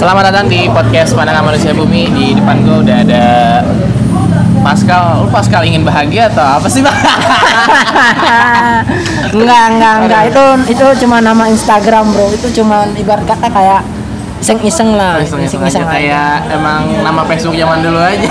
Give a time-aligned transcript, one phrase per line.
[0.00, 2.08] Selamat datang di podcast Pandangan Manusia Bumi.
[2.08, 3.24] Di depan gue udah ada
[4.64, 5.24] Pascal.
[5.24, 6.96] Lu Pascal ingin bahagia atau apa sih, Bang?
[9.36, 13.84] enggak enggak enggak itu itu cuma nama Instagram bro itu cuma ibarat kata kayak
[14.40, 18.24] iseng-iseng lah Iseng-iseng aja kayak emang nama Facebook zaman dulu aja.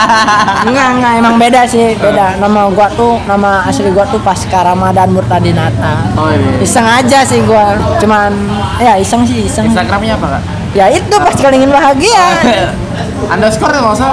[0.66, 5.12] enggak enggak emang beda sih beda nama gua tuh nama asli gua tuh Pasca Ramadan
[5.12, 6.56] Murtadinata Oh iya.
[6.58, 8.32] iseng aja sih gua cuman
[8.80, 10.42] ya iseng sih iseng Instagramnya apa, Kak?
[10.76, 12.24] Ya itu Pascal ingin bahagia.
[13.32, 14.12] Underscore ya nggak usah.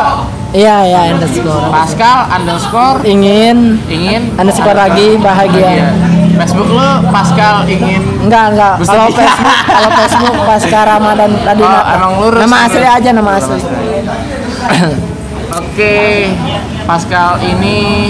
[0.54, 1.66] iya iya underscore.
[1.74, 3.00] Pascal underscore.
[3.04, 3.82] Ingin.
[3.90, 4.22] Ingin.
[4.38, 5.92] Underscore lagi, bahagia.
[6.40, 8.02] Facebook lu Pascal ingin.
[8.24, 8.74] Enggak enggak.
[8.86, 13.60] Kalau Facebook kalau Facebook Pasca Ramadan Murtadinata Oh, emang lurus nama asli aja nama asli.
[15.54, 16.34] Oke,
[16.90, 18.10] Pascal ini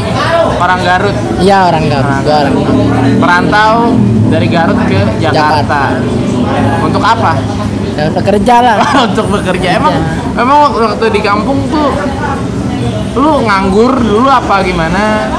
[0.56, 2.08] orang Garut, iya orang Garut.
[2.08, 2.56] Orang Garut.
[3.20, 3.76] Merantau
[4.32, 6.00] dari Garut ke Jakarta.
[6.84, 7.36] Untuk apa?
[7.94, 8.76] Ya udah kerja lah.
[9.08, 9.68] Untuk bekerja.
[9.78, 9.96] Emang
[10.38, 11.90] emang waktu di kampung tuh
[13.14, 15.30] lu nganggur dulu apa gimana?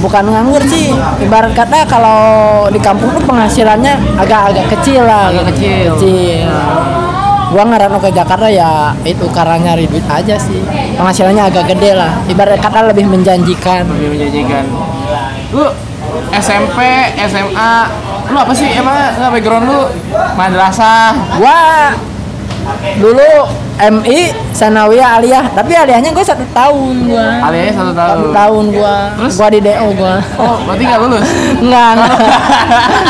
[0.00, 0.92] bukan nganggur sih.
[1.22, 2.20] Ibarat kata kalau
[2.68, 5.32] di kampung tuh penghasilannya agak-agak kecil lah.
[5.32, 5.96] Agak kecil.
[5.96, 6.48] kecil.
[7.46, 10.60] Gua ngerantau ke Jakarta ya itu karena nyari duit aja sih.
[10.98, 12.12] Penghasilannya agak gede lah.
[12.28, 13.86] Ibarat kata lebih menjanjikan.
[13.86, 14.64] Lebih menjanjikan.
[15.54, 15.64] Lu
[16.36, 16.78] SMP,
[17.24, 17.72] SMA,
[18.26, 19.80] lu apa sih emang nggak background lu
[20.34, 21.14] madrasah?
[21.34, 21.94] gua
[22.96, 23.30] dulu
[23.76, 24.20] MI
[24.50, 28.32] Sanawiyah Aliyah tapi aliyahnya gua satu tahun gua Aliasnya satu satu tahun.
[28.34, 29.32] tahun gua Terus?
[29.36, 31.28] gua di DO gua Oh, berarti nggak lulus?
[31.56, 32.14] enggak enggak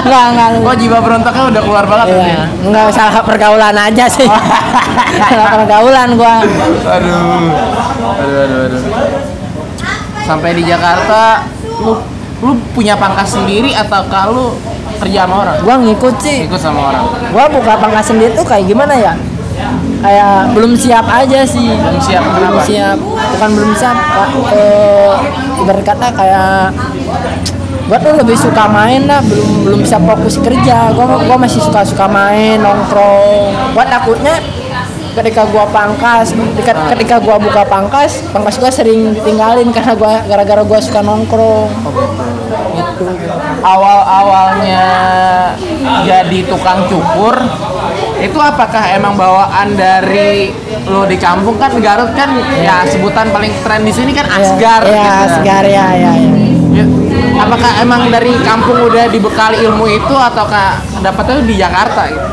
[0.05, 2.67] enggak enggak Oh, jiwa berontaknya udah keluar banget Iya, berarti?
[2.67, 4.29] enggak salah pergaulan aja sih.
[5.23, 6.35] salah pergaulan gua.
[6.85, 7.17] aduh
[8.13, 8.83] aduh aduh aduh
[10.21, 11.47] sampai di Jakarta
[11.81, 11.95] lu
[12.45, 14.53] lu punya pangkas sendiri atau kalau
[15.01, 16.48] kerja sama orang Gua ngikut sih.
[16.48, 19.12] ikut sama orang Gua buka pangkas sendiri tuh kayak gimana ya?
[20.05, 21.73] Kayak belum siap aja sih.
[21.73, 22.98] belum siap Belum kenapa siap.
[23.37, 23.97] Bukan belum siap.
[24.53, 25.12] Eh,
[25.64, 26.77] ibarat kata kayak
[27.86, 31.86] gua tuh lebih suka main lah belum belum bisa fokus kerja gua gua masih suka
[31.86, 34.42] suka main nongkrong gua takutnya
[35.17, 40.67] ketika gua pangkas ketika, ketika gua buka pangkas pangkas gua sering ditinggalin karena gua gara-gara
[40.67, 41.70] gua suka nongkrong
[42.96, 44.86] gitu awal awalnya
[46.08, 47.36] jadi tukang cukur
[48.17, 50.51] itu apakah emang bawaan dari
[50.89, 54.89] lo di kampung kan Garut kan ya sebutan paling tren di sini kan asgar ya,
[54.89, 55.29] gitu ya kan.
[55.29, 56.12] asgar ya ya,
[56.73, 56.85] ya.
[57.36, 62.29] Apakah emang dari kampung udah dibekali ilmu itu ataukah dapetnya di Jakarta gitu?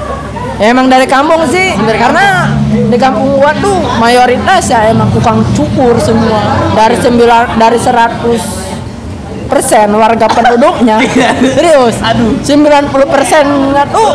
[0.63, 5.41] Ya, emang dari kampung sih Dari karena di kampung gua tuh mayoritas ya emang tukang
[5.57, 8.72] cukur semua dari sembilan dari 100
[9.53, 10.97] persen warga penduduknya
[11.55, 12.33] serius Aduh.
[12.41, 14.09] 90 persennya tuh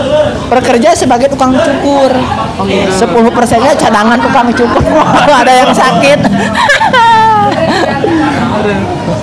[0.49, 2.10] bekerja sebagai tukang cukur.
[2.59, 2.99] 10
[3.31, 4.82] persennya cadangan tukang cukur
[5.41, 6.19] ada yang sakit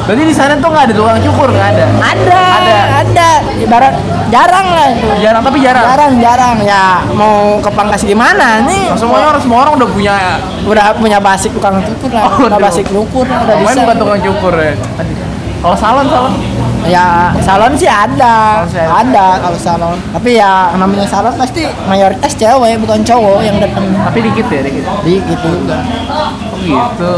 [0.06, 1.86] Berarti di sana tuh nggak ada tukang cukur nggak ada?
[2.00, 2.78] ada Ada.
[3.02, 3.94] ada ibarat
[4.28, 5.82] jarang lah itu Jarang tapi jarang.
[5.84, 10.16] jarang jarang ya mau ke pangkas gimana nih Semuanya orang semua orang udah punya.
[10.64, 14.20] udah punya basic tukang cukur lah Oh, udah basic cukur udah Main bisa bukan tukang
[14.24, 14.74] cukur ya.
[15.58, 16.34] Kalau salon salon.
[16.86, 18.94] ya salon sih ada Salon sih ada.
[19.02, 24.20] ada kalau salon tapi ya namanya salon pasti mayoritas cewek bukan cowok yang datang Tapi
[24.22, 24.86] dikit ya dikit.
[25.02, 25.82] dikit juga
[26.46, 27.14] Oh gitu.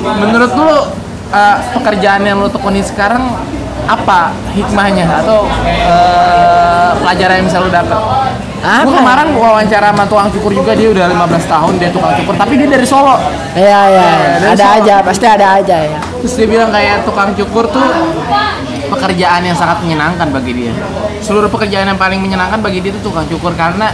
[0.20, 0.72] Menurut lu
[1.30, 3.24] eh, pekerjaan yang lu tekuni sekarang
[3.86, 8.00] apa hikmahnya atau eh, pelajaran yang bisa lu dapat?
[8.60, 8.98] Apa Gue ya?
[8.98, 11.16] kemarin wawancara sama tukang cukur juga dia udah 15
[11.48, 13.16] tahun dia tukang cukur tapi dia dari Solo.
[13.52, 14.76] Iya iya dari ada Solo.
[14.78, 17.86] aja pasti ada aja ya Terus dia bilang kayak tukang cukur tuh
[18.86, 20.72] pekerjaan yang sangat menyenangkan bagi dia.
[21.20, 23.92] Seluruh pekerjaan yang paling menyenangkan bagi dia itu tukang cukur karena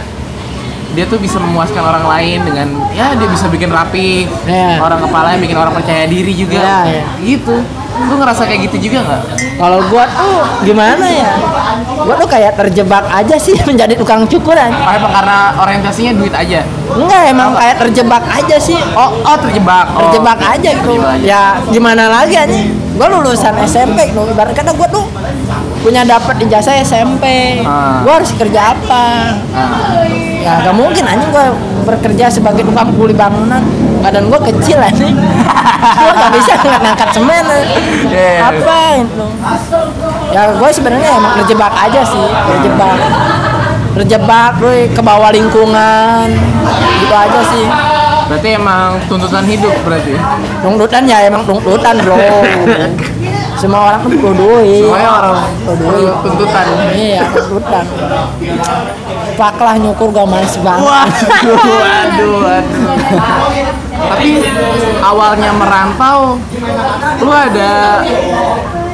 [0.89, 4.81] dia tuh bisa memuaskan orang lain dengan ya dia bisa bikin rapi Iya.
[4.81, 7.03] orang kepalanya bikin orang percaya diri juga Iya, iya.
[7.21, 7.61] gitu
[8.05, 9.21] lu ngerasa kayak gitu juga nggak?
[9.57, 11.31] Kalau gua tuh gimana ya?
[11.97, 14.69] Gua tuh kayak terjebak aja sih menjadi tukang cukuran.
[14.69, 16.61] Oh, emang karena orientasinya duit aja?
[16.87, 18.77] Enggak emang kayak terjebak aja sih.
[18.93, 19.85] Oh oh terjebak.
[19.91, 19.99] Oh.
[20.07, 22.59] terjebak aja gitu ya gimana lagi aja
[22.97, 25.05] gue lulusan SMP tuh ibarat kata gue tuh
[25.79, 27.25] punya dapat ijazah SMP
[27.61, 28.01] Ah.
[28.01, 29.37] gue harus kerja apa?
[29.53, 29.93] Nah,
[30.41, 31.45] ya gak mungkin aja gue
[31.85, 33.61] bekerja sebagai tukang kuli bangunan.
[33.97, 35.05] Badan gue kecil aja
[36.01, 37.43] gue gak bisa ngangkat semen
[37.87, 38.51] Iya.
[38.51, 39.25] apa itu?
[40.31, 42.97] Ya gue sebenarnya emang terjebak aja sih terjebak.
[43.97, 46.27] Terjebak gue ke bawah lingkungan
[47.01, 47.65] gitu aja sih.
[48.27, 50.13] Berarti emang tuntutan hidup berarti?
[50.59, 52.19] Tuntutan ya emang tuntutan bro.
[53.57, 54.85] Semua orang tuh butuh duit.
[54.85, 55.33] Semuanya orang
[55.65, 56.13] duit.
[56.21, 56.65] tuntutan.
[56.93, 57.85] Iya tuntutan.
[59.37, 60.85] Pak lah nyukur gak males banget.
[60.85, 63.86] Waduh, waduh, waduh.
[64.07, 64.29] Tapi
[65.03, 66.39] awalnya merantau,
[67.21, 68.01] lu ada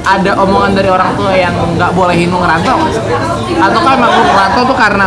[0.04, 2.76] ada omongan dari orang tua yang nggak bolehin lu ngerantau
[3.64, 5.06] atau kan emang lu ngerantau tuh karena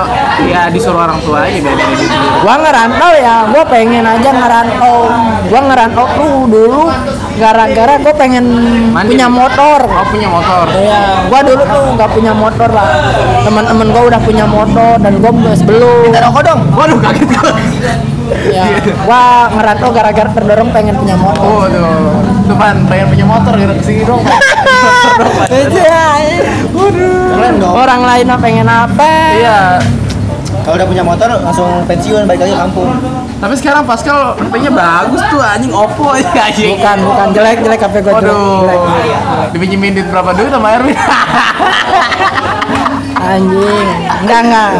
[0.49, 2.41] ya disuruh orang tua aja dari duit sendiri?
[2.41, 4.97] gua ngerantau ya gua pengen aja ngerantau
[5.53, 6.83] gua ngerantau tuh dulu
[7.37, 8.45] gara-gara gua pengen
[8.97, 9.21] Mandiri.
[9.21, 10.65] punya motor Oh punya motor.
[10.73, 12.89] Iya, gua dulu tuh nggak punya motor lah.
[13.45, 16.09] Teman-teman gua udah punya motor dan gua belum.
[16.09, 16.61] Minta rokok dong.
[16.73, 17.53] Waduh kaget gue.
[18.47, 18.65] Ya,
[19.07, 21.67] gua ngerantau gara-gara terdorong pengen punya motor.
[21.67, 24.23] Waduh, depan pengen punya motor gara ke sini dong.
[25.77, 26.21] Ya.
[27.33, 27.75] Keren dong.
[27.75, 29.11] Orang lain mah pengen apa?
[29.33, 29.61] Iya.
[30.67, 32.91] Kalau udah punya motor langsung pensiun balik lagi ke kampung.
[33.37, 36.75] Tapi sekarang Pascal HP-nya bagus tuh anjing Oppo aja anjing.
[36.75, 38.35] Bukan, bukan jelek jelek HP gua jelek.
[38.35, 38.81] Jelek.
[39.55, 40.97] Dipinjemin duit berapa duit sama Erwin?
[43.17, 43.89] Anjing.
[44.25, 44.71] Enggak, enggak.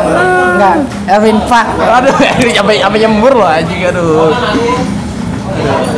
[0.57, 0.75] Enggak.
[1.09, 1.67] Erwin Pak.
[1.77, 2.17] aduh,
[2.57, 4.31] sampai sampai nyembur loh anjing aduh.
[4.31, 5.97] Aduh.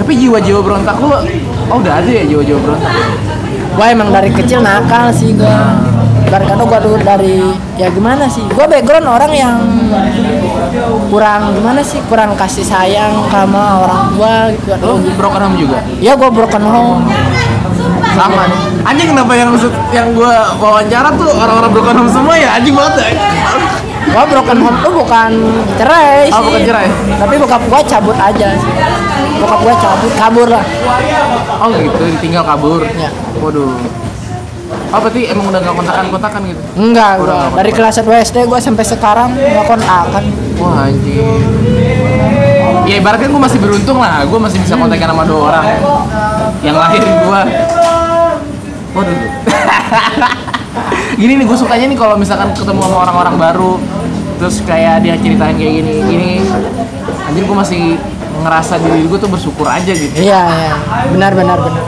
[0.00, 1.12] Tapi jiwa-jiwa berontak lu
[1.70, 2.92] Oh udah ada ya jiwa-jiwa berontak.
[3.78, 5.78] Gua emang dari kecil nakal sih gua.
[6.30, 8.42] Dari kata gua dulu dari ya gimana sih?
[8.50, 9.54] Gua background orang yang
[11.10, 12.02] kurang gimana sih?
[12.10, 14.74] Kurang kasih sayang sama orang tua gitu.
[14.82, 15.78] Lu broken home juga?
[16.02, 17.06] Ya gua broken home.
[18.16, 18.58] Sama nih.
[18.84, 22.94] Anjing kenapa yang maksud yang gua wawancara tuh orang-orang broken home semua ya anjing banget
[22.98, 23.08] ya.
[24.10, 25.30] Gua broken home tuh bukan
[25.78, 26.34] cerai sih.
[26.34, 26.88] Oh, bukan cerai.
[26.90, 28.72] Tapi bokap gua cabut aja sih.
[29.40, 30.64] Bokap gua cabut, kabur lah.
[31.60, 32.82] Oh gitu, ditinggal kabur.
[32.84, 33.10] Ya.
[33.38, 33.72] Waduh.
[34.90, 36.62] Oh berarti emang udah gak kontakan-kontakan gitu?
[36.74, 37.50] Enggak, Udah gua.
[37.54, 40.24] nggak dari kelas 1 SD gua sampai sekarang nggak kontakan.
[40.58, 41.42] Wah anjing.
[42.88, 45.64] Ya ibaratnya gue masih beruntung lah, gue masih bisa kontekan sama dua orang
[46.58, 47.42] yang lahir gue.
[48.94, 49.18] Waduh.
[51.20, 53.72] gini nih gue sukanya nih kalau misalkan ketemu sama orang-orang baru,
[54.38, 56.30] terus kayak dia ceritain kayak gini, gini.
[57.26, 57.82] Anjir gue masih
[58.40, 60.14] ngerasa diri gue tuh bersyukur aja gitu.
[60.14, 60.74] Iya, iya.
[61.12, 61.84] Benar, benar, benar.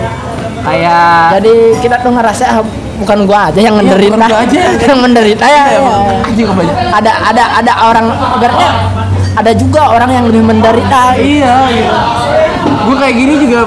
[0.63, 2.63] Kayak Jadi kita tuh ngerasa ah,
[3.03, 4.61] bukan gua aja yang menderita, bukan gua aja.
[4.79, 5.65] yang menderita ya.
[5.75, 5.81] ya,
[6.23, 6.45] ya.
[6.47, 6.85] kebanyakan.
[7.03, 8.07] Ada ada ada orang
[8.39, 8.71] ibaratnya
[9.33, 11.19] ada juga orang yang lebih menderita.
[11.19, 11.97] Iya gitu.
[12.83, 13.61] Gue kayak gini juga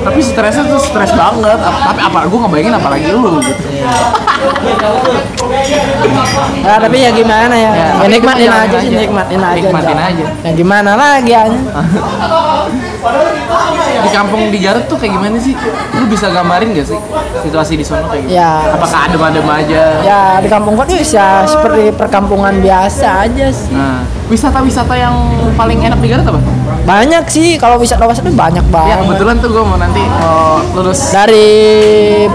[0.00, 1.58] tapi stresnya tuh stres banget.
[1.58, 3.64] Ap- Tapi apa gue ngebayangin apalagi lu gitu.
[6.60, 7.70] Nah, tapi ya gimana ya?
[7.70, 9.00] Ya, Ya, nikmatin aja jalanin sih, aja.
[9.00, 9.56] nikmatin aja.
[9.58, 10.24] Nikmatin aja.
[10.40, 11.42] Ya gimana lagi ya?
[14.00, 15.52] Di kampung di Garut tuh kayak gimana sih?
[15.92, 16.98] Lu bisa gambarin gak sih
[17.42, 18.36] situasi di sana kayak gimana?
[18.36, 18.52] Ya.
[18.72, 19.82] Apakah adem-adem aja?
[20.00, 23.72] Ya di kampung tuh ya seperti perkampungan biasa aja sih.
[23.72, 25.14] Nah, wisata-wisata yang
[25.54, 26.40] paling enak di Garut apa?
[26.90, 28.96] Banyak sih kalau wisata-wisata banyak Ya banget.
[29.00, 31.50] kebetulan tuh gue mau nanti mau lulus dari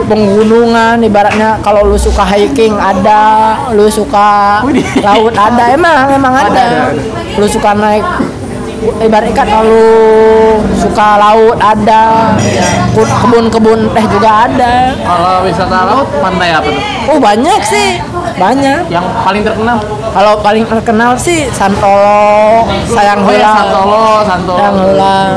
[0.02, 3.24] penggunungan ibaratnya kalau lu suka hiking ada
[3.69, 4.63] lu suka
[5.02, 7.36] laut ada emang emang Ada, ada, ada, ada.
[7.36, 8.06] lu suka naik
[8.98, 9.81] ibaratnya kan kalau
[10.74, 12.04] suka laut ada
[12.92, 16.84] Ke- kebun-kebun teh juga ada Kalau wisata laut pantai apa tuh?
[17.07, 18.00] oh banyak sih
[18.35, 19.77] banyak Yang paling terkenal?
[20.11, 23.51] kalau paling terkenal sih Santolo sayang Oh ya.
[23.53, 24.57] Santolo, Santolo.
[24.57, 24.75] sayang.
[24.95, 25.27] Nah,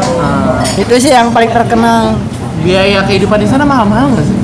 [0.74, 2.14] itu sih yang paling terkenal
[2.58, 4.36] biaya kehidupan di sana mahal-mahal nggak sih?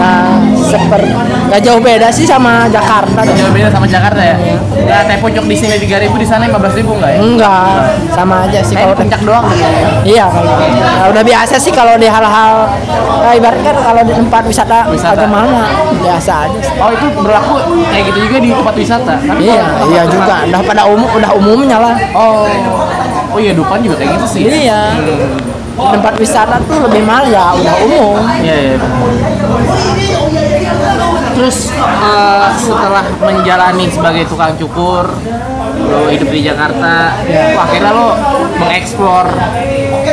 [0.00, 1.10] Nah seperti
[1.50, 4.36] nggak jauh beda sih sama Jakarta Jauh beda sama Jakarta ya?
[4.86, 7.18] Nah, teh pojok di sini 3000 di sana 15000 enggak ya?
[7.18, 7.80] Enggak,
[8.14, 9.90] sama aja sih kalau puncak doang gitu ya?
[10.06, 12.54] Iya kalau nah, udah biasa sih kalau di hal-hal
[13.22, 15.26] nah, ibaratnya kalau di tempat wisata, Wisata.
[15.26, 15.62] agak mana
[16.00, 16.74] biasa aja sih.
[16.78, 17.54] Oh itu berlaku
[17.90, 19.14] kayak gitu juga di tempat wisata?
[19.18, 20.34] Tapi Iya, iya juga.
[20.46, 21.94] Udah pada umum, udah umumnya lah.
[22.14, 22.46] Oh,
[23.34, 24.42] oh iya Dufan juga kayak gitu sih.
[24.46, 24.94] Iya.
[24.94, 25.14] Di
[25.88, 28.16] tempat wisata tuh lebih mahal ya udah umum.
[28.44, 28.76] Iya iya.
[31.40, 35.08] Terus eh, setelah menjalani sebagai tukang cukur,
[35.80, 37.16] lo hidup di Jakarta,
[37.56, 38.08] wah, akhirnya lo
[38.60, 39.26] mengeksplor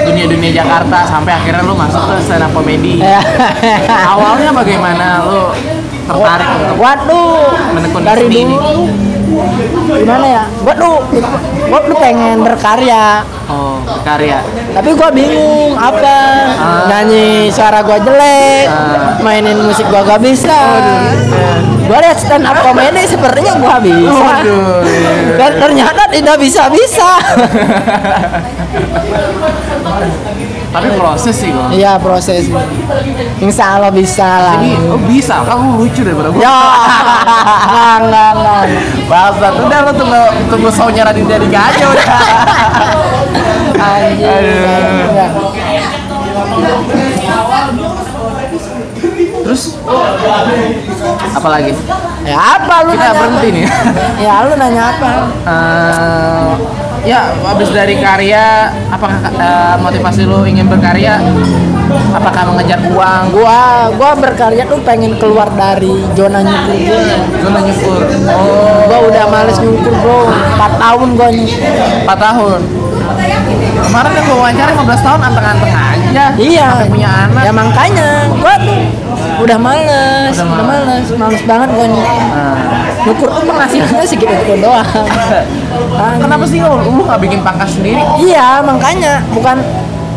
[0.07, 3.03] dunia-dunia Jakarta sampai akhirnya lo masuk ke stand up comedy.
[3.03, 3.19] Ya.
[4.15, 5.51] Awalnya bagaimana lo
[6.07, 8.55] tertarik untuk Waduh, Menekuni dari seni ini.
[9.87, 10.43] Gimana ya?
[10.59, 10.95] Gua tuh,
[11.67, 13.21] gua tuh pengen berkarya.
[13.47, 14.39] oh berkarya?
[14.73, 16.17] Tapi gua bingung apa
[16.53, 16.83] Ah.
[16.85, 19.17] nyanyi suara gua jelek, Ah.
[19.21, 20.57] mainin musik gua gak bisa.
[21.87, 24.11] Gua lihat stand up comedy sepertinya gua bisa.
[24.11, 25.11] Waduh, iya.
[25.37, 27.09] Dan ternyata tidak bisa-bisa.
[30.67, 31.71] Tapi proses sih kok.
[31.71, 32.43] Iya proses.
[33.39, 34.59] Insya Allah bisa lah.
[34.59, 36.41] Ini oh bisa, kamu lucu daripada gue.
[36.43, 36.53] Ya,
[37.97, 38.63] enggak, enggak, enggak.
[39.07, 40.21] Bangsat, udah lo tunggu
[40.51, 42.07] tunggu show-nya Raditya Dika aja udah.
[43.77, 45.31] Enggak.
[49.47, 49.61] Terus
[51.31, 51.71] apa lagi?
[52.27, 53.55] Ya apa lu Kita nanya berhenti apa?
[53.55, 53.65] nih.
[54.19, 55.09] ya lu nanya apa?
[55.47, 56.51] Eh,
[57.03, 61.19] ya habis dari karya apakah eh, motivasi lu ingin berkarya
[62.09, 63.59] apakah mengejar uang Gua
[63.93, 67.03] gua berkarya tuh pengen keluar dari zona nyukur gua.
[67.39, 70.19] zona nyukur oh Gua udah males nyukur bro.
[70.27, 71.59] 4 tahun gua nyukur.
[72.03, 72.59] 4 tahun
[73.77, 76.65] kemarin kan gua wawancara 15 tahun anteng-anteng aja Iya.
[76.73, 78.79] sampai punya anak Ya makanya gua tuh
[79.37, 81.05] udah males, Udah udah, males.
[81.11, 83.27] males, banget gua nyukur.
[83.27, 84.87] Nah, tuh penghasilannya segitu-gitu doang.
[85.93, 89.61] Ah, kenapa sih lu lu nggak bikin pangkas sendiri Iya, makanya bukan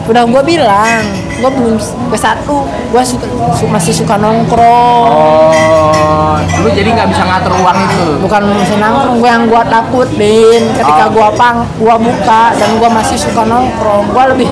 [0.07, 1.05] udah gua bilang,
[1.39, 1.77] gua belum
[2.11, 5.07] ke satu, gua suka, su- masih suka nongkrong.
[5.11, 10.63] oh lu jadi nggak bisa ngatur uang itu Bukan masih nongkrong, gua yang gua takutin
[10.75, 11.11] ketika Oh.
[11.11, 14.11] gua pang, gua buka dan gua masih suka nongkrong.
[14.11, 14.49] Gua lebih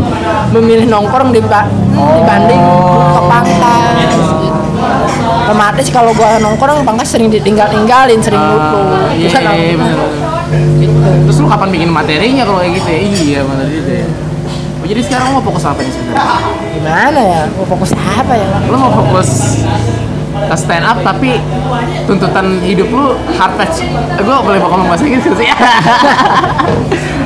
[0.51, 2.63] memilih nongkrong diba- dibanding
[3.11, 4.15] ke pangkas.
[5.49, 5.57] Gitu.
[5.57, 8.77] Otomatis kalau gua nongkrong pangkas sering ditinggal-tinggalin, sering lupa.
[8.77, 9.99] Ah, iya iya, bener.
[10.79, 10.97] gitu.
[11.25, 14.07] terus lu kapan bikin materinya kalau kayak gitu ya iya bener gitu ya
[14.79, 16.39] Oh, jadi sekarang mau fokus apa nih sebenarnya
[16.73, 17.43] Gimana ya?
[17.51, 18.47] Gua fokus apa ya?
[18.65, 19.29] lu mau fokus
[20.39, 21.43] ke stand up tapi
[22.07, 23.83] tuntutan hidup lu hard facts
[24.15, 25.49] gue boleh ngomong bahasa Inggris nggak sih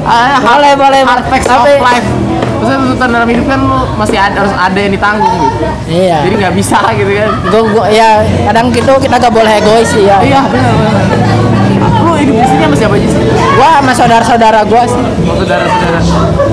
[0.03, 2.09] Ah, Boleh, boleh, hard facts of life
[2.63, 6.17] Maksudnya tuntutan dalam hidup kan lu masih ada harus ada yang ditanggung gitu Iya.
[6.23, 8.11] jadi nggak bisa gitu kan Gua, gua ya
[8.47, 10.23] kadang gitu kita gak boleh egois sih ya.
[10.23, 11.05] iya benar benar
[12.01, 15.03] lu hidup di sini sama siapa aja sih Gua sama saudara-saudara gua sih.
[15.25, 15.99] Oh, saudara-saudara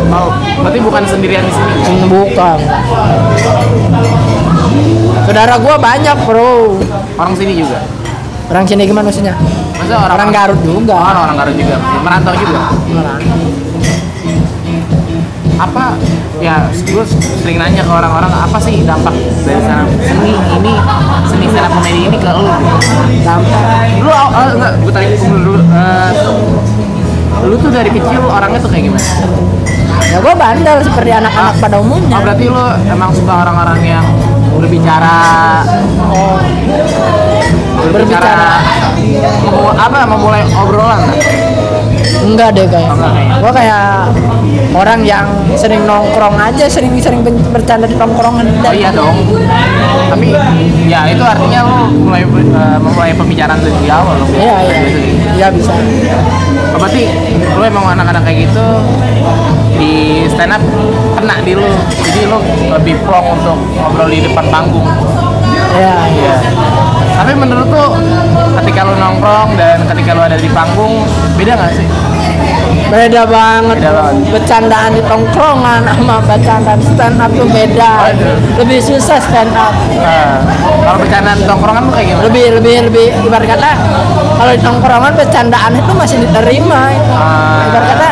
[0.10, 2.58] oh berarti bukan sendirian di sini Hmm, Bukan.
[5.22, 6.82] Saudara gua banyak, Bro.
[7.16, 7.78] orang sini juga
[8.50, 9.38] Orang sini gimana maksudnya?
[9.72, 10.98] Maksudnya orang, Orang Garut juga.
[10.98, 13.22] Oh, orang, Garut juga merantau juga Orang.
[15.60, 15.92] Apa
[16.40, 17.04] ya gue
[17.36, 19.12] sering nanya ke orang-orang apa sih dampak
[19.44, 20.74] dari sana seni ini
[21.28, 22.48] seni stand up comedy ini ke lu
[23.20, 23.62] Dampak.
[24.00, 26.10] lu uh, enggak gue tanya dulu eh,
[27.42, 29.10] lu tuh dari kecil orangnya tuh kayak gimana
[30.10, 32.18] Ya gua bandel seperti anak-anak pada umumnya.
[32.18, 34.06] oh berarti lu emang suka orang-orang yang
[34.52, 35.62] berbicara
[36.02, 36.42] Oh,
[37.86, 38.58] berbicara
[39.40, 41.14] memu- apa memulai obrolan?
[42.24, 42.90] Enggak deh kayak.
[42.90, 43.36] Oh, enggak kayak.
[43.40, 43.84] Gua kayak
[44.76, 48.46] orang yang sering nongkrong aja, sering-sering ben- bercanda di tongkrongan.
[48.64, 49.16] Oh iya dong.
[50.10, 50.34] Tapi
[50.90, 54.26] ya itu artinya lo mulai eh, memulai pembicaraan dari awal lo.
[54.34, 54.80] Iya, iya.
[55.38, 55.74] Iya bisa.
[56.76, 57.04] Oh, berarti
[57.58, 58.66] lo emang anak-anak kayak gitu
[59.80, 60.64] di stand up
[61.18, 61.70] kena di lo.
[62.04, 62.40] Jadi lo
[62.78, 64.86] lebih plong untuk ngobrol di depan panggung.
[65.70, 66.36] Iya, iya.
[67.20, 68.00] Tapi menurut lo
[68.64, 71.04] ketika lo nongkrong dan ketika lo ada di panggung
[71.36, 71.88] beda nggak sih?
[72.88, 73.76] Beda banget.
[73.84, 74.24] Beda banget.
[74.32, 78.16] Bercandaan di tongkrongan sama bercandaan stand up tuh beda.
[78.56, 79.76] Lebih susah stand up.
[80.00, 80.48] Nah,
[80.88, 82.24] kalau bercandaan tongkrongan lo kayak gimana?
[82.32, 83.72] Lebih lebih lebih ibarat kata
[84.40, 86.82] kalau di tongkrongan bercandaan itu masih diterima.
[87.12, 87.68] Ah.
[87.68, 88.08] Ibarat kata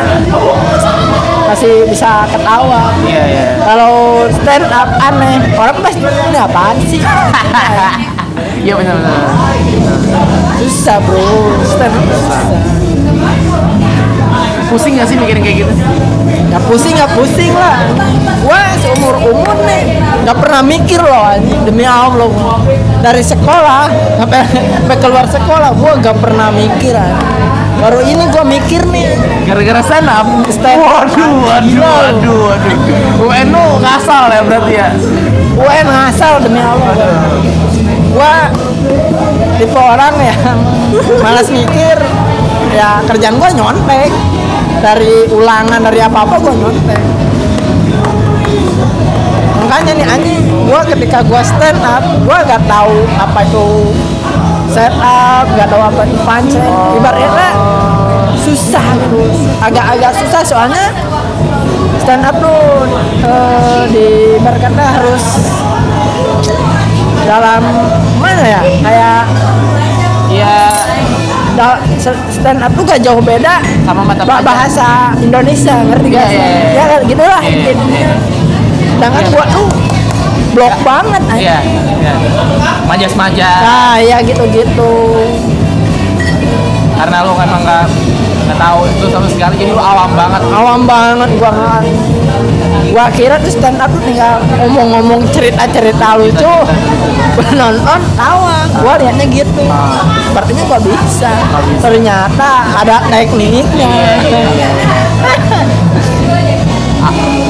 [1.48, 2.92] masih bisa ketawa.
[3.08, 3.44] Iya iya.
[3.64, 7.00] Kalau stand up aneh, orang pasti ini apaan sih?
[8.58, 9.14] Iya benar-benar.
[10.58, 12.42] susah bro, stand up susah.
[14.68, 15.72] Pusing nggak sih mikirin kayak gitu?
[16.52, 17.88] Ya pusing ya pusing lah.
[18.44, 19.96] Gua seumur umur nih
[20.26, 22.28] nggak pernah mikir loh anjing demi Allah.
[23.00, 23.88] Dari sekolah
[24.20, 27.32] sampai sampai keluar sekolah gua nggak pernah mikir anjing.
[27.78, 29.06] Baru ini gua mikir nih.
[29.46, 30.26] Gara-gara stand up?
[30.52, 31.08] Stand up.
[31.08, 33.24] Waduh, waduh, waduh, waduh.
[33.24, 34.88] UN lu ngasal ya berarti ya?
[35.56, 36.92] UN ngasal demi Allah.
[38.12, 38.48] Gua
[39.60, 40.56] tipe orang yang
[41.24, 41.96] malas mikir.
[42.72, 44.10] Ya kerjaan gua nyontek.
[44.78, 47.02] Dari ulangan dari apa-apa gua nyontek.
[49.68, 53.68] Makanya nih anjing, gua ketika gua stand up, gua gak tahu apa itu
[54.72, 56.96] set up, gak tahu apa itu punchline.
[56.96, 57.48] Ibaratnya
[58.48, 59.28] susah gitu,
[59.60, 60.88] agak-agak susah soalnya
[62.00, 62.88] stand up tuh
[63.20, 64.06] eh, di
[64.40, 65.24] ibarat kata harus
[67.28, 67.60] dalam
[68.18, 69.20] mana ya kayak
[70.28, 70.68] Iya,
[71.56, 71.80] da-
[72.28, 74.44] stand up tuh gak jauh beda sama mata pelajaran.
[74.44, 76.36] bahasa Indonesia ngerti gak Iya, sih?
[76.36, 76.68] iya, iya.
[76.70, 77.84] Ya kan gitu lah intinya.
[77.88, 78.12] iya.
[78.92, 79.32] Sedangkan Iya.
[79.32, 79.66] gua tuh
[80.52, 81.48] blok banget anjing.
[81.48, 81.58] Iya,
[81.96, 82.14] iya.
[82.84, 83.60] Majas-majas.
[83.64, 84.92] Nah, ya gitu-gitu.
[86.94, 87.84] Karena lu emang nggak
[88.44, 90.40] nggak tahu itu sama sekali, jadi lu awam banget.
[90.44, 91.80] Awam banget gua nggak.
[92.88, 96.54] Gua kira tuh stand up tuh tinggal ngomong-ngomong cerita-cerita lucu.
[97.36, 98.64] Gua nonton tawa.
[98.80, 99.64] Gua liatnya gitu.
[100.28, 101.32] Sepertinya gua bisa.
[101.84, 103.92] Ternyata ada tekniknya.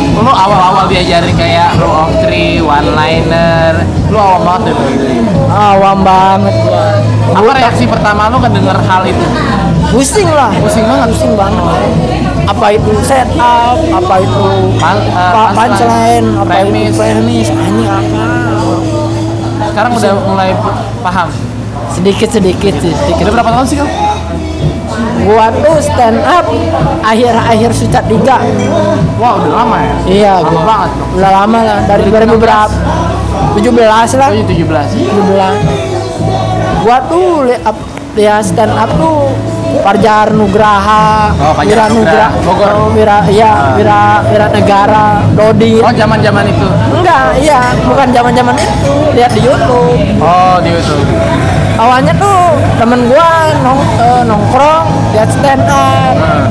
[0.18, 3.78] Lu awal-awal diajarin kayak rule of three, one liner.
[4.08, 4.76] Lu awam banget deh.
[5.48, 6.84] Awam banget gua.
[7.30, 9.25] Apa reaksi pertama lo kan denger hal itu?
[9.88, 11.08] pusing lah Pusing banget.
[11.08, 11.64] pusing banget
[12.44, 16.92] apa itu setup apa itu Pan- pa- punchline, apa premis.
[16.92, 18.25] itu premis ini apa
[19.64, 20.50] Sekarang udah mulai
[21.00, 21.28] paham.
[21.88, 23.88] sedikit sedikit sih sedikit Udah berapa tahun sih kau?
[25.20, 26.46] Gua tuh stand up
[27.00, 28.38] akhir akhir sucat tiga
[29.16, 29.94] Wah udah lama ya?
[30.06, 31.10] iya Lama gua banget dong.
[31.14, 32.76] udah lama lah dari 2000 berapa
[33.54, 33.60] 17
[34.14, 34.48] lah Oh, 17.
[34.48, 35.88] 17
[36.80, 39.30] gua tuh li- up- ya stand up tuh
[39.78, 42.72] Parjar Nugraha, Oh, Wira Nugraha, Bogor.
[42.72, 45.76] oh, Wira, iya, Wira, Wira Negara, Dodi.
[45.78, 46.64] Oh zaman-zaman itu.
[46.88, 48.72] Enggak, iya, bukan zaman-zaman itu.
[49.12, 49.92] Lihat di YouTube.
[50.18, 51.04] Oh di YouTube.
[51.78, 56.18] Awalnya tuh temen gua nong, eh, nongkrong, lihat stand up.
[56.18, 56.50] Nah.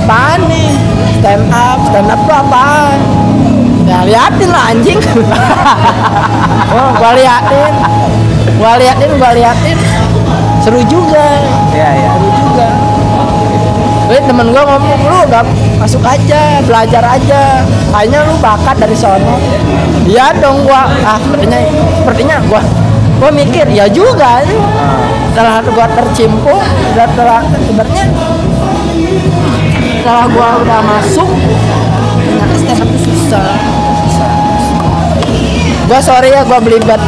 [0.00, 0.72] Apaan nih?
[1.20, 2.98] Stand up, stand up tuh apaan?
[3.84, 4.96] Ya liatin lah anjing.
[6.72, 7.72] oh, gua liatin.
[8.56, 9.76] Gua liatin, gua liatin.
[10.64, 11.28] Seru juga.
[11.76, 12.10] Iya iya.
[12.16, 12.68] Seru juga.
[14.08, 15.44] Wih temen gua ngomong lu gak
[15.76, 17.60] masuk aja, belajar aja.
[17.92, 19.36] Kayaknya lu bakat dari sono.
[20.08, 20.88] Iya dong gua.
[21.04, 21.60] Ah sepertinya
[22.00, 22.64] sepertinya gua
[23.24, 24.44] gua mikir ya juga.
[25.32, 26.60] Setelah gua tercimpung,
[26.92, 28.04] setelah sebenarnya
[30.04, 31.28] setelah gua udah masuk
[32.20, 33.56] ternyata stand up susah.
[35.88, 37.00] Gua sorry ya gua belibet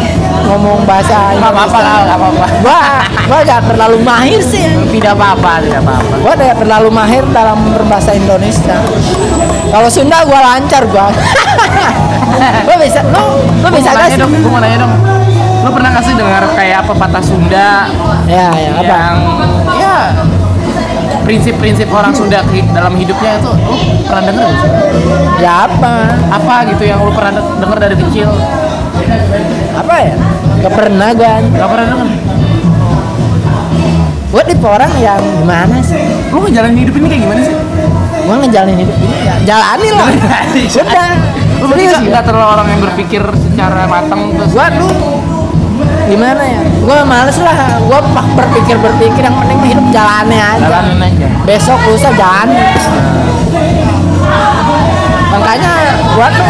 [0.48, 2.46] ngomong bahasa Gak apa-apa lah, gak apa-apa.
[2.64, 2.80] Gua
[3.28, 4.64] gua gak terlalu mahir sih.
[4.96, 6.14] Tidak apa-apa, tidak apa-apa.
[6.24, 8.80] Gua tidak terlalu mahir dalam berbahasa Indonesia.
[9.68, 11.12] Kalau Sunda gua lancar gua.
[12.66, 13.24] gua bisa, lu
[13.60, 14.20] lu bisa Gua gak sih?
[14.24, 15.25] dong, gue mau nanya dong.
[15.66, 17.90] Lo pernah gak sih dengar kayak apa patah Sunda
[18.30, 18.86] Ya, ya, apa?
[18.86, 19.16] yang
[19.74, 19.96] ya
[21.26, 22.38] prinsip-prinsip orang Sunda
[22.70, 23.74] dalam hidupnya itu lo
[24.06, 24.70] pernah denger gak sih?
[25.42, 25.92] Ya apa?
[26.30, 28.30] Apa gitu yang lo pernah de- denger dari kecil?
[29.74, 30.14] Apa ya?
[30.62, 31.34] Gak pernah gua.
[31.42, 32.08] Gak pernah denger?
[34.30, 35.98] Gua tipe orang yang gimana sih?
[36.30, 37.54] Lo ngejalanin hidup ini kayak gimana sih?
[38.22, 40.08] Gua ngejalanin hidup ini ya jalani lah.
[40.78, 41.10] Sudah.
[41.58, 42.14] Lo berarti Serius gak, gua.
[42.14, 44.90] gak terlalu orang yang berpikir secara matang terus Gua tuh
[46.06, 46.60] gimana ya?
[46.86, 47.76] Gua males lah.
[48.16, 50.68] Pak berpikir berpikir yang penting hidup jalani aja.
[50.68, 51.26] jalanin aja.
[51.44, 52.48] besok lusa jalan
[55.30, 55.72] makanya
[56.16, 56.48] gua tuh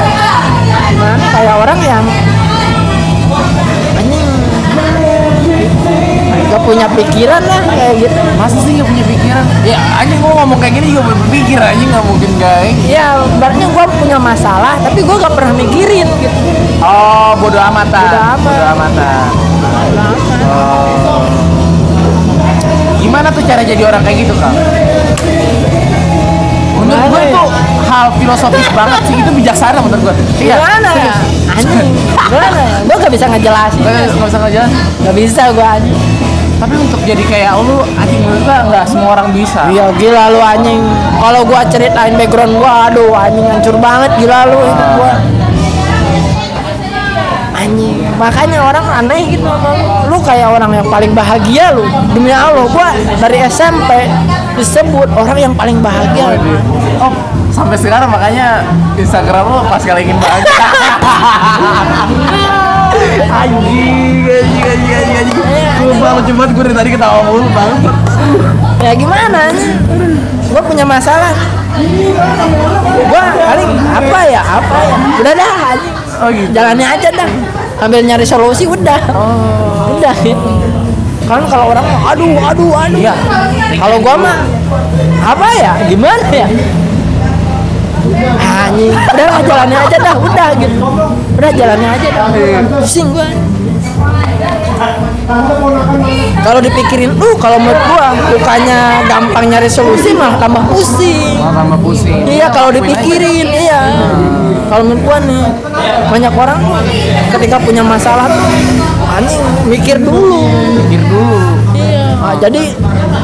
[0.94, 2.04] gimana kayak orang yang
[3.98, 4.30] anjing
[6.46, 9.44] gak punya pikiran lah kayak gitu Masa sih gak punya pikiran?
[9.66, 12.94] Ya anjing gue ngomong kayak gini juga berpikir anjing gak mungkin ini.
[12.94, 16.38] ya ibaratnya gua punya masalah tapi gua gak pernah mikirin gitu
[16.76, 18.04] Oh bodo amatan.
[18.04, 18.38] Bodo amat.
[18.44, 19.45] Bodo amatan.
[20.46, 21.22] Oh.
[23.00, 24.54] Gimana tuh cara jadi orang kayak gitu kang?
[26.76, 27.30] Menurut gue ya?
[27.32, 27.42] itu
[27.86, 30.14] hal filosofis banget sih itu bijaksana menurut gue.
[30.38, 31.16] gimana ya
[31.50, 31.90] anjing
[32.28, 34.76] gimana ya gua gak bisa ngejelasin Gak, gak usah ngejelasin.
[35.02, 35.98] gak bisa gua anjing
[36.56, 39.68] Tapi untuk jadi kayak lu anjing menurut gue nggak semua orang bisa.
[39.68, 40.80] Iya gila lu anjing.
[41.20, 45.12] Kalau gua ceritain background gua, aduh anjing hancur banget gila lu hidup gua.
[47.56, 49.48] Anjing, makanya orang aneh gitu.
[50.12, 51.88] Lu kayak orang yang paling bahagia lu.
[52.12, 54.04] Demi Allah, gua dari SMP
[54.60, 56.36] disebut orang yang paling bahagia.
[57.00, 57.12] Oh,
[57.48, 58.60] sampai sekarang makanya
[59.00, 60.66] Instagram lo pas kali ingin bahagia.
[63.40, 64.24] anjing,
[64.76, 65.38] anjing, anjing, anjing.
[65.80, 67.80] Sumpah lucu banget gue dari tadi ketawa mulu banget.
[68.84, 69.40] Ya gimana?
[70.52, 71.34] Gua punya masalah.
[73.08, 74.42] Gua paling apa ya?
[74.44, 74.96] Apa ya?
[75.20, 75.94] Udah dah anjing.
[76.16, 76.50] Oh gitu.
[76.52, 77.30] Jalani aja dah.
[77.76, 79.00] Sambil nyari solusi udah.
[79.12, 79.96] Oh.
[79.96, 80.50] udah gitu
[81.26, 83.14] kan kalau orang aduh aduh aduh Iya.
[83.74, 84.36] kalau gua mah
[85.26, 86.46] apa ya gimana ya
[88.38, 90.78] anjing udah jalannya aja dah udah gitu
[91.34, 92.26] udah jalannya aja dah
[92.78, 93.26] pusing gua
[96.46, 98.80] kalau dipikirin uh kalau menurut gua bukannya
[99.10, 102.22] gampang nyari solusi malah tambah pusing Malah tambah pusing.
[102.30, 103.82] Iya kalau dipikirin iya.
[104.66, 105.44] Kalau menurut gua nih
[106.10, 106.60] banyak orang
[107.34, 108.46] ketika punya masalah tuh
[109.10, 110.46] anjing mikir dulu.
[110.86, 111.38] Pikir dulu.
[111.74, 112.06] Iya.
[112.16, 112.62] Nah, jadi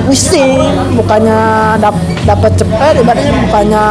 [0.06, 0.58] pusing
[0.98, 1.38] bukannya
[1.78, 1.94] dap
[2.26, 3.84] dapat cepat ibaratnya bukannya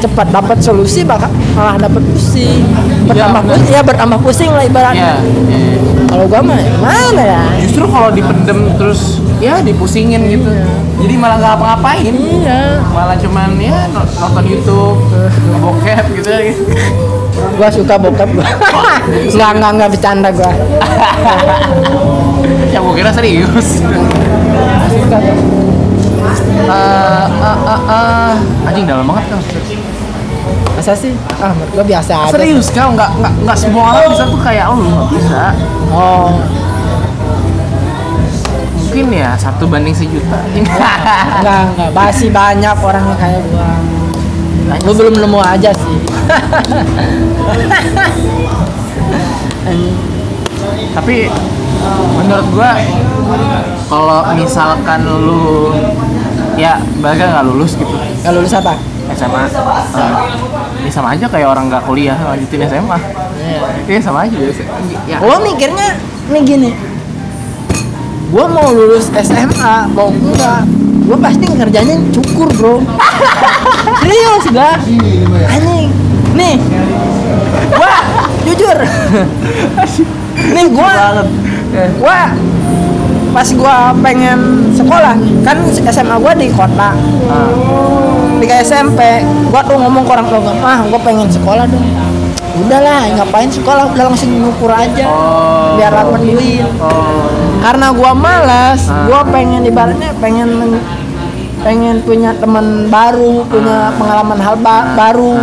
[0.00, 2.64] cepat dapat solusi bakal malah dapat pusing.
[3.08, 3.56] Bertambah benar.
[3.56, 4.70] pusing ya bertambah pusing lah Iya.
[4.72, 5.12] ibaratnya.
[5.48, 5.93] iya.
[6.14, 7.42] Kalau gua mah mana ya?
[7.58, 10.46] Justru kalau dipendem terus ya dipusingin gitu.
[11.02, 12.14] Jadi malah nggak apa-ngapain.
[12.14, 12.78] Iya.
[12.94, 15.02] Malah cuman ya no- nonton YouTube,
[15.62, 16.54] bokep gitu ya.
[17.58, 18.46] Gua suka bokep gua.
[19.10, 20.52] Enggak enggak enggak bercanda gua.
[22.74, 23.78] Ya gue kira serius.
[24.90, 25.14] Suka.
[25.14, 25.30] Eh,
[26.66, 28.32] eh, eh, eh.
[28.66, 29.40] anjing dalam banget kan.
[30.84, 31.16] Masa sih?
[31.40, 32.36] Ah, menurut gua biasa aja.
[32.36, 35.42] Serius kau nggak nggak nggak semua orang bisa tuh kayak lu nggak bisa.
[35.88, 36.28] Oh.
[38.84, 40.44] mungkin ya satu banding sejuta.
[40.52, 43.80] Enggak enggak masih banyak orang yang kayak gua.
[44.84, 45.96] Lu belum nemu aja sih.
[50.92, 51.16] Tapi
[51.96, 52.76] menurut gua
[53.88, 55.72] kalau misalkan lu
[56.60, 57.96] ya bahkan nggak lulus gitu.
[58.20, 58.76] Kalau lulus apa?
[59.16, 59.48] SMA
[60.94, 62.98] sama aja kayak orang nggak kuliah lanjutin SMA
[63.84, 63.98] Iya.
[64.00, 64.36] Sama aja.
[65.04, 65.18] Ya.
[65.18, 65.98] gua mikirnya
[66.30, 66.70] nih gini.
[68.30, 70.64] Gua mau lulus SMA mau enggak
[71.04, 72.74] gua pasti kerjanya cukur bro.
[74.00, 74.80] Serius gak
[75.50, 75.90] anjing.
[76.38, 76.56] Nih.
[77.74, 77.94] Gua
[78.48, 78.78] jujur.
[80.54, 81.26] Nih gua.
[82.00, 82.20] Gua
[83.34, 85.56] pas gua pengen sekolah kan
[85.90, 86.94] SMA gua di kota.
[87.28, 88.23] Ah.
[88.44, 89.00] Di SMP
[89.48, 91.84] gua tuh ngomong ke orang tua gua ah gua pengen sekolah dong.
[92.56, 93.88] Udahlah ngapain sekolah?
[93.88, 95.74] Udah langsung ngukur aja Oh.
[95.74, 96.62] biar dapat duit.
[96.78, 97.26] Oh.
[97.58, 99.04] karena gua malas Ah.
[99.04, 100.78] gua pengen ibaratnya pengen
[101.60, 105.40] pengen punya teman baru punya pengalaman hal ba- baru.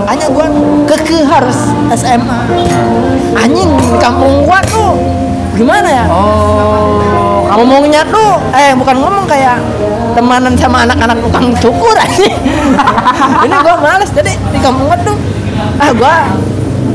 [0.00, 0.46] Makanya gua
[0.86, 1.58] keke harus
[1.90, 2.38] SMA
[3.34, 4.94] anjing di kampung gua tuh
[5.52, 6.04] gimana ya?
[6.08, 7.29] Oh.
[7.50, 9.58] Ngomongnya tuh eh bukan ngomong kayak
[10.14, 12.26] temanan sama anak-anak tukang cukur aja.
[13.46, 15.16] Ini gua males jadi di kampung tuh
[15.78, 16.14] ah gua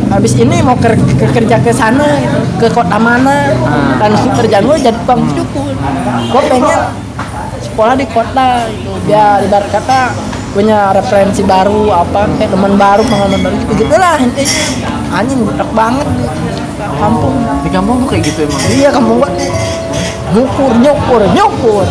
[0.05, 3.51] habis ini mau ker- ke- kerja ke sana gitu, ke kota mana
[3.97, 5.73] dan kerjaan gua jadi tukang cukur.
[6.31, 6.81] Gua pengen
[7.63, 10.13] sekolah di kota gitu biar ibarat kata
[10.55, 14.63] punya referensi baru apa kayak teman baru pengalaman baru gitu gitulah intinya.
[15.15, 15.39] Anjing
[15.75, 16.07] banget.
[16.95, 17.35] Kampung.
[17.63, 18.61] Di kampung tuh kayak gitu emang.
[18.71, 19.29] Iya kamu gua
[20.33, 21.85] nyukur nyukur nyukur.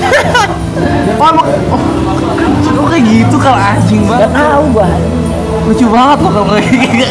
[1.20, 1.80] Emang, oh,
[2.80, 4.30] oh kayak gitu kalau anjing Gak banget.
[4.34, 4.88] tahu gua.
[5.68, 7.06] Lucu banget loh kalau kayak gitu.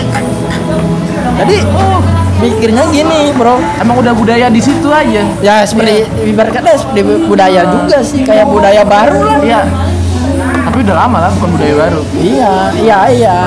[1.40, 2.00] Jadi oh,
[2.42, 3.56] mikirnya gini bro.
[3.80, 5.24] Emang udah budaya di situ aja.
[5.40, 9.38] Ya seperti ibarat kata seperti budaya juga sih kayak budaya baru lah.
[9.40, 9.62] Iya.
[10.40, 12.02] Tapi udah lama lah bukan budaya baru.
[12.20, 13.38] Iya iya iya.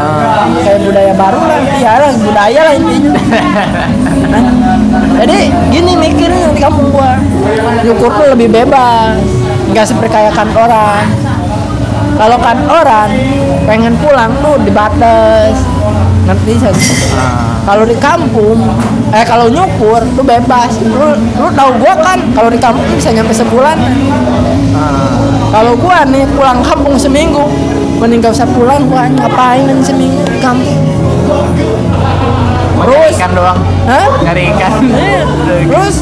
[0.65, 1.59] Kayak budaya baru lah.
[1.77, 3.13] Iya lah budaya lah intinya.
[5.13, 7.21] Jadi gini mikirnya di kampung gua
[7.85, 9.21] nyukur tuh lebih bebas.
[9.73, 11.05] Nggak seperti kayak kantoran.
[12.17, 13.09] Kalau kantoran
[13.69, 15.57] pengen pulang tuh dibatas.
[16.23, 16.75] Ngerti saya?
[17.67, 18.59] Kalau di kampung,
[19.11, 20.71] eh kalau nyukur tuh bebas.
[20.87, 23.79] Lu, lu tahu gua kan kalau di kampung bisa nyampe sebulan.
[25.53, 27.45] Kalau gua nih pulang kampung seminggu,
[28.01, 30.81] mending gak usah pulang gua ngapain nih seminggu di kampung.
[32.83, 33.13] Terus?
[33.17, 33.59] ikan doang.
[33.87, 34.09] Hah?
[34.27, 34.73] Nyari ikan.
[34.91, 35.23] Iya.
[35.71, 35.97] Terus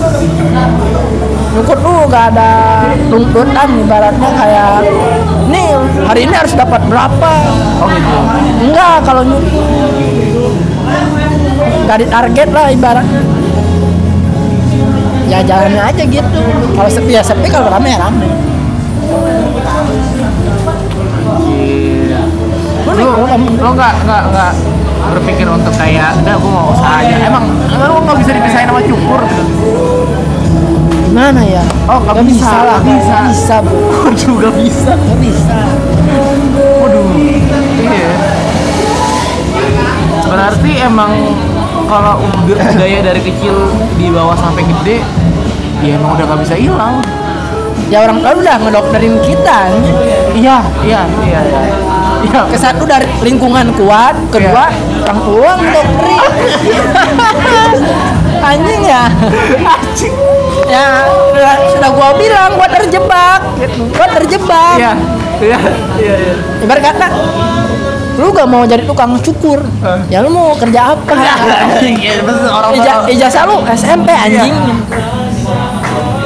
[1.51, 2.51] nyukur tuh gak ada
[3.11, 4.87] tuntutan ibaratnya kayak
[5.51, 5.67] nih
[6.07, 7.33] hari ini harus dapat berapa
[7.83, 8.19] Oh gitu.
[8.71, 9.67] enggak kalau nyukur
[11.91, 13.21] gak target lah ibaratnya
[15.27, 16.39] ya jalannya aja gitu
[16.79, 18.27] kalau sepi ya sepi kalau rame ya rame
[21.51, 22.21] Iya.
[22.87, 23.07] Lu Lu,
[23.59, 24.53] lu nggak nggak nggak
[25.11, 27.17] berpikir untuk kayak, udah gue mau usaha aja.
[27.21, 29.45] Emang lu nggak bisa dipisahin sama cukur gitu.
[31.11, 31.59] gimana ya
[31.91, 33.17] Oh, nggak Nggak bisa, lah bisa.
[33.27, 34.93] bisa bro Waduh, nggak bisa.
[34.95, 35.59] nggak bisa
[36.81, 37.07] Waduh.
[37.83, 38.11] Iya.
[40.25, 41.13] Berarti emang
[41.87, 43.55] kalau budaya dari kecil
[43.99, 45.03] dibawa sampai gede,
[45.83, 47.03] ya emang udah nggak bisa hilang.
[47.91, 49.59] ya orang tua udah ngedokterin kita.
[50.31, 51.61] Iya, iya, iya, iya.
[52.23, 52.43] Iya.
[52.55, 54.71] satu dari lingkungan kuat kedua
[55.05, 56.23] orang tua ngedokterin
[58.51, 59.05] anjing ya.
[59.69, 60.15] Anjing.
[60.71, 60.87] ya
[61.75, 63.41] sudah, gua bilang gua terjebak.
[63.61, 63.81] Gitu.
[63.93, 64.77] gua terjebak.
[64.81, 64.93] Iya,
[65.43, 65.59] iya,
[66.01, 66.35] iya, iya.
[66.65, 67.09] ibarat kata
[68.21, 69.65] lu gak mau jadi tukang cukur.
[70.13, 71.13] Ya lu mau kerja apa?
[71.81, 72.21] Iya,
[72.77, 74.53] Ija, ijazah lu SMP anjing.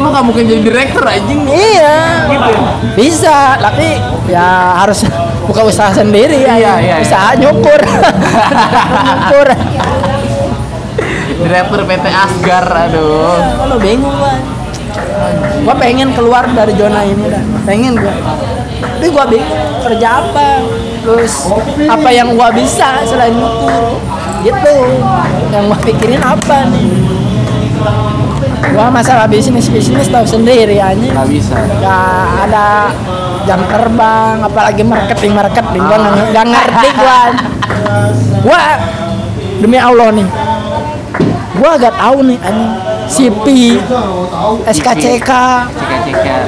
[0.02, 1.46] Lu gak mungkin jadi direktur anjing.
[1.46, 2.26] Iya.
[2.30, 2.54] Gitu
[2.94, 3.98] bisa tapi
[4.30, 5.02] ya harus
[5.44, 7.80] buka usaha sendiri ya Iya, iya, usaha nyukur.
[9.06, 9.48] Nyukur.
[11.44, 13.36] Direktur PT Asgar aduh.
[13.58, 14.32] Kalau bingung gua
[15.64, 18.14] gua pengen keluar dari zona ini dah pengen gua.
[18.80, 20.64] Tapi gua bingung kerja apa?
[21.04, 21.52] Terus
[21.90, 24.00] apa yang gua bisa selain nyukur?
[24.46, 24.76] Gitu.
[25.52, 26.88] Yang gua pikirin apa nih?
[28.72, 31.12] Gua masalah bisnis bisnis tahu sendiri anjing.
[31.12, 31.58] Nggak bisa.
[31.82, 32.94] Gak ada
[33.44, 35.96] jam terbang, apalagi marketing marketing, gua
[36.32, 37.18] nggak ngerti gua.
[38.44, 38.60] Gua
[39.60, 40.26] demi Allah nih,
[41.56, 42.72] gua gak tahu nih anjing.
[43.04, 43.76] CP,
[44.64, 45.30] SKCK,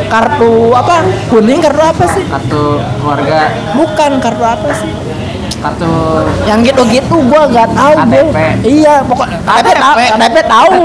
[0.08, 1.04] kartu apa?
[1.28, 2.24] Kuning kartu apa sih?
[2.24, 4.88] kartu keluarga Bukan kartu apa sih?
[5.60, 5.92] kartu
[6.48, 8.08] Yang gitu-gitu gua gak tahu.
[8.08, 8.36] KTP.
[8.64, 10.36] Iya, pokok KTP tahu, KTP.
[10.48, 10.84] Tahu.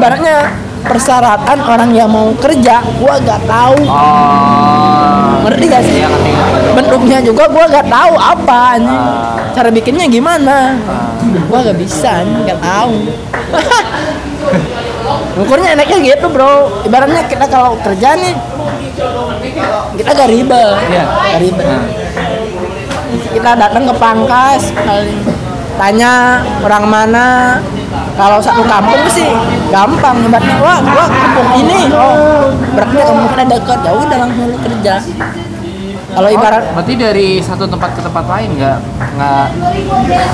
[0.00, 0.36] Ibaratnya
[0.82, 5.44] persyaratan orang yang mau kerja gua gak tahu Oh.
[5.44, 6.70] ngerti gak sih Iya, ngerti, ngerti.
[6.72, 9.36] bentuknya juga gua gak tahu apa anjing Ah.
[9.50, 10.76] cara bikinnya gimana
[11.46, 12.94] gua gak bisa anjing gak tahu
[15.40, 18.34] ukurnya enaknya gitu bro ibaratnya kita kalau kerja nih
[19.96, 21.04] kita gak ribet Iya.
[21.06, 21.82] gak ribet Nah.
[23.30, 25.18] kita datang ke pangkas paling
[25.74, 26.12] tanya
[26.60, 27.28] orang mana
[28.20, 29.32] kalau satu kampung sih
[29.72, 33.78] gampang ibaratnya wah gua kampung ini oh berarti kampungnya dekat.
[33.80, 34.94] Ya udah langsung lu kerja.
[36.10, 38.78] Kalau ibarat Oh, berarti dari satu tempat ke tempat lain nggak
[39.14, 39.46] nggak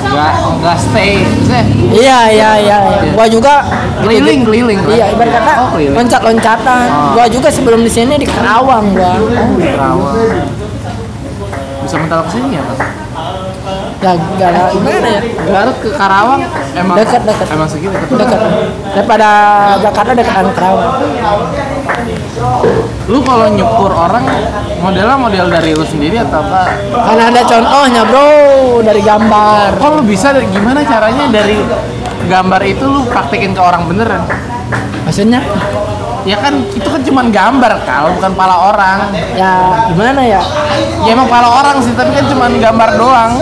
[0.08, 0.32] nggak
[0.64, 1.62] nggak stay maksudnya?
[1.92, 3.12] Iya iya iya iya.
[3.12, 3.60] gua juga
[4.00, 5.94] keliling keliling iya ibarat kata oh, keliling.
[6.00, 7.12] loncat loncatan Oh.
[7.12, 9.14] gua juga sebelum di sini di Kerawang gua.
[9.60, 10.16] Di Kerawang.
[11.84, 13.05] Bisa mental ke sini ya Mas?
[14.14, 15.20] Gak gimana ya?
[15.50, 16.40] Garut ke Karawang.
[16.76, 17.46] Emang Dekat, dekat.
[17.50, 17.96] emang segitu?
[18.14, 18.38] Dekat.
[18.38, 18.40] dekat
[18.94, 19.28] daripada
[19.80, 20.92] Jakarta dekatan Kerawang
[23.06, 24.26] lu kalau nyukur orang
[24.82, 26.74] modelnya model dari lu sendiri atau apa?
[26.90, 28.30] Kan ada contohnya bro.
[28.82, 29.78] Dari gambar.
[29.78, 30.34] Kok lu bisa?
[30.34, 31.62] Dari gimana caranya dari
[32.26, 34.26] gambar itu lu praktekin ke orang beneran?
[35.06, 35.38] Maksudnya
[36.26, 38.98] ya kan itu kan cuman gambar kalau bukan pala orang.
[39.38, 40.42] Ya gimana ya?
[41.06, 43.32] Ya emang pala orang sih tapi kan cuman gambar doang.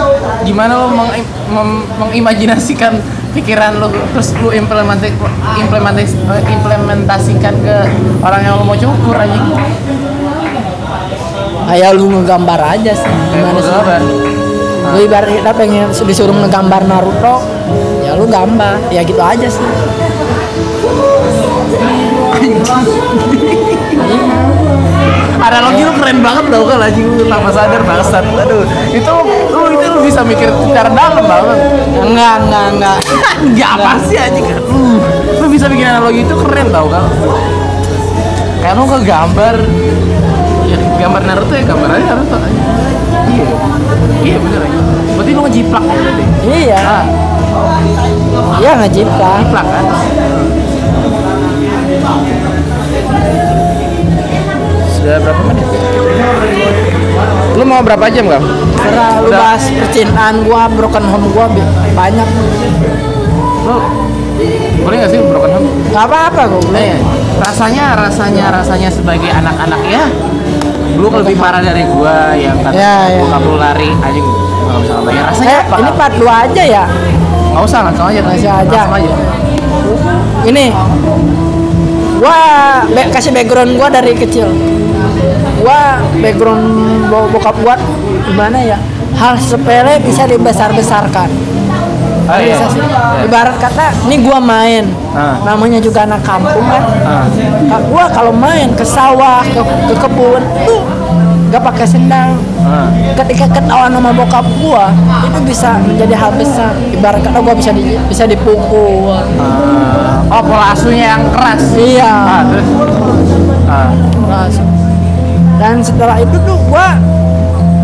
[0.44, 1.10] Gimana lu meng,
[1.48, 3.00] mem- mengimajinasikan
[3.32, 5.10] pikiran lu terus lu implementasi
[5.58, 6.14] implementasi
[6.54, 7.76] implementasikan ke
[8.22, 9.40] orang yang lu mau cukur aja
[11.64, 13.72] kayak lu ngegambar aja sih gimana sih?
[14.84, 17.40] Lu ibarat kita pengen disuruh ngegambar Naruto
[18.04, 18.92] ya lu gambar.
[18.92, 19.64] Ya gitu aja sih
[25.44, 27.06] analogi lu keren banget tau kan anjing.
[27.08, 29.12] Lu tanpa sadar bangsat aduh itu
[29.52, 31.58] lu itu lu bisa mikir secara dalam banget
[32.00, 32.96] enggak enggak enggak.
[33.44, 34.44] Enggak apa sih anjing?
[34.64, 35.00] Lu
[35.40, 37.04] lu bisa bikin analogi itu keren tau kan?
[38.64, 39.56] Kayak lu ngegambar
[40.64, 42.62] ya gambar Naruto ya gambar aja Naruto aja
[43.28, 43.46] iya.
[44.24, 44.78] Iya bener aja
[45.14, 46.24] berarti lu ngejiplak ya berarti?
[46.44, 46.78] Iya.
[46.80, 47.04] Ah.
[48.58, 49.38] Iya ngejiplak.
[49.46, 49.84] Jiplak kan
[54.90, 55.68] sudah berapa menit
[57.54, 58.44] lu mau berapa jam kang?
[58.74, 59.38] karena lu Udah.
[59.38, 61.46] bahas percintaan gua broken home gua
[61.92, 62.28] banyak
[63.64, 63.76] lu
[64.80, 65.68] boleh gak sih broken home?
[65.86, 66.98] nggak apa-apa gua Eh,
[67.36, 70.04] rasanya rasanya rasanya sebagai anak-anak ya
[70.94, 73.36] lu lebih parah dari gua yang kata Ya, ya.
[73.38, 76.84] lu lari anjing nggak usah bayar rasanya eh apa ini part 2 aja ya
[77.52, 78.80] nggak usah langsung aja Langsung aja.
[78.82, 79.10] langsung aja
[80.44, 80.66] ini
[82.16, 82.38] gua
[82.86, 84.48] be- kasih background gua dari kecil
[85.58, 86.64] gua background
[87.08, 87.74] bo- bokap gua
[88.24, 88.78] gimana ya
[89.14, 91.30] hal sepele bisa dibesar-besarkan
[92.26, 92.56] ah, iya.
[92.56, 92.82] bisa sih
[93.24, 95.38] ibarat kata ini gua main Ah.
[95.44, 97.26] namanya juga anak kampung kan Ah.
[97.84, 100.82] Gua kalau main ke sawah ke, ke kebun tuh
[101.54, 102.34] gak pakai sendal.
[102.66, 102.90] Ah.
[103.14, 104.90] ketika ketahuan sama bokap gua
[105.22, 106.74] itu bisa menjadi hal besar.
[106.90, 109.14] Ibarat kata gua bisa di, bisa dipukul.
[109.38, 110.34] Ah.
[110.34, 111.62] oh pola asuhnya yang keras.
[111.78, 112.10] Iya.
[112.10, 112.68] Ah terus?
[113.70, 113.90] Ah.
[114.26, 114.54] keras.
[115.54, 116.98] dan setelah itu tuh gua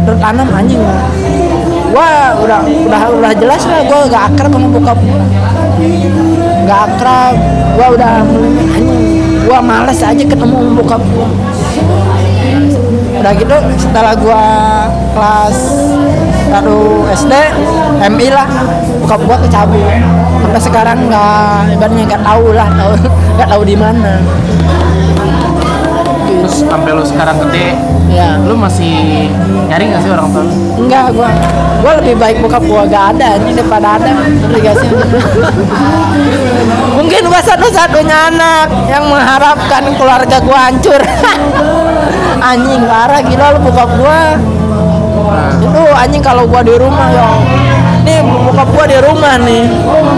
[0.02, 0.82] tertanam anjing.
[1.94, 2.10] Gua
[2.42, 5.22] udah udah udah jelas lah gua gak akrab sama bokap gua.
[6.66, 7.34] Gak akrab.
[7.78, 8.10] Gua udah
[8.74, 9.46] anjing.
[9.46, 11.30] Gua males aja ketemu sama bokap gua
[13.20, 14.44] udah gitu setelah gua
[15.12, 15.56] kelas
[16.50, 17.34] baru SD
[18.10, 18.48] MI lah
[19.04, 19.84] bokap gua kecabut.
[20.40, 22.92] Sampai sekarang nggak ibaratnya nggak tahu lah tahu
[23.36, 24.12] nggak tahu di mana
[26.40, 27.76] terus sampai lu sekarang gede
[28.08, 29.28] ya lu masih
[29.68, 30.44] nyari gak sih orang tua
[30.80, 31.28] enggak gua
[31.84, 34.12] gua lebih baik bokap gua gak ada ini daripada ada
[34.80, 34.90] sih?
[36.96, 41.00] Mungkin gua satu-satunya anak yang mengharapkan keluarga gua hancur.
[42.50, 44.36] Anjing parah gila lu bokap gua.
[45.30, 47.28] Nah, itu anjing kalau gua di rumah ya
[48.00, 49.64] nih bokap gua di rumah nih.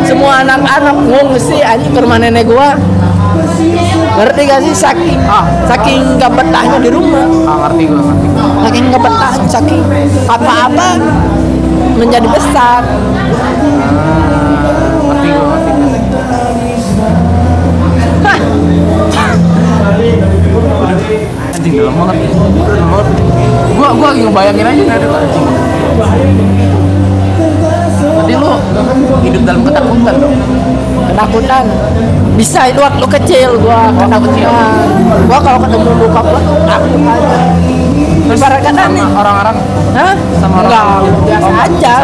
[0.07, 2.79] Semua anak-anak ngungsi anjing ke rumah nenek gua
[4.13, 4.75] ngerti gak sih?
[4.75, 5.45] Saking Ah.
[5.67, 7.25] saking gak betahnya di rumah.
[7.49, 8.27] Ah, ngerti gua ngerti
[8.63, 9.83] saking gak betah saking
[10.29, 10.89] apa-apa
[11.99, 12.81] menjadi besar.
[12.83, 12.89] Ah,
[15.07, 15.71] ngerti gua ngerti
[21.53, 22.17] anjing dalam banget.
[22.57, 23.07] Dalam banget.
[23.73, 26.82] Gua gua lagi ngebayangin aja nggak ada anjing
[29.23, 30.35] hidup dalam ketakutan dong.
[31.13, 31.65] Ketakutan.
[32.33, 34.53] Bisa itu waktu kecil gua ketakutan.
[35.29, 37.39] Gua kalau ketemu bokap gua tuh takut aja.
[38.33, 39.57] Ibarat kata nih sama orang-orang?
[39.93, 40.15] Hah?
[40.41, 40.87] sama orang Enggak,
[41.29, 41.95] biasa aja.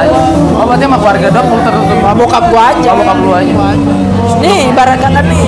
[0.52, 2.90] oh berarti sama keluarga dong lu tertutup sama bokap gua aja.
[2.92, 3.54] Sama bokap lu aja.
[4.44, 5.42] Nih ibarat kata nih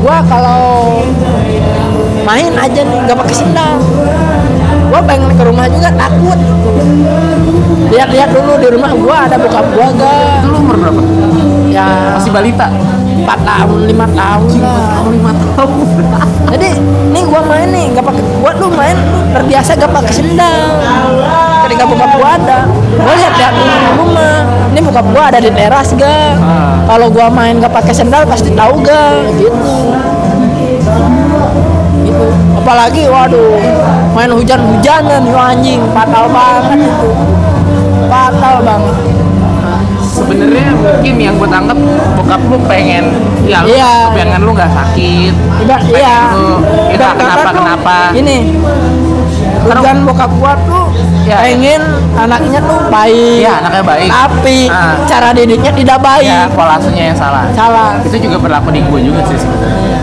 [0.00, 0.60] gua kalau
[2.28, 3.72] main aja nih nggak pakai sendal.
[4.90, 6.36] Gua pengen ke rumah juga takut.
[6.36, 7.49] gitu.
[7.90, 11.00] Lihat-lihat dulu di rumah gua ada bokap gua gak Itu lu umur berapa?
[11.68, 11.86] ya.
[12.16, 12.66] Masih balita?
[13.20, 14.80] 4 tahun 5 tahun lah.
[14.96, 15.70] Tahun lima tahun.
[16.56, 16.70] jadi
[17.12, 18.96] nih gua main nih nggak pakai gua tuh main
[19.30, 20.62] terbiasa gak pakai sendal.
[21.68, 22.58] Ketika bokap gua ada
[22.96, 23.64] gua lihat lihat di
[23.98, 24.36] rumah
[24.70, 26.80] ini bokap gua ada di teras gak Ah.
[26.88, 29.74] kalau gua main gak pakai sendal pasti tahu gak gitu.
[32.00, 32.26] Gitu.
[32.56, 33.60] Apalagi waduh
[34.14, 35.80] main hujan-hujanan yo anjing.
[35.92, 37.10] Fatal banget itu
[38.08, 38.96] fatal banget
[40.10, 41.78] Sebenarnya mungkin yang gue tangkap
[42.18, 43.04] bokap lu pengen
[43.46, 44.10] ya lu Iya.
[44.10, 45.32] pengen lu nggak sakit.
[45.62, 46.18] Ibarat pengen iya.
[46.34, 46.50] lu
[46.90, 47.96] kita kata kenapa tuh, kenapa.
[48.12, 48.36] Ini
[49.60, 50.84] tujuan bokap gua tuh
[51.22, 51.36] Ya.
[51.46, 51.82] pengen
[52.18, 53.38] anaknya tuh baik.
[53.38, 54.08] Iya, anaknya baik.
[54.10, 54.98] Tapi Ah.
[55.06, 56.26] cara didiknya tidak baik.
[56.26, 57.44] Ya, pola asuhnya yang salah.
[57.54, 57.90] Salah.
[58.02, 59.98] Itu juga berlaku di gue juga sih sebenarnya.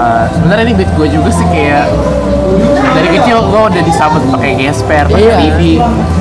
[0.00, 1.86] Eh, sebenarnya ini beat gue juga sih kayak
[2.90, 5.36] dari kecil gue udah disambut pakai gesper, pakai Iya.
[5.38, 5.60] TV,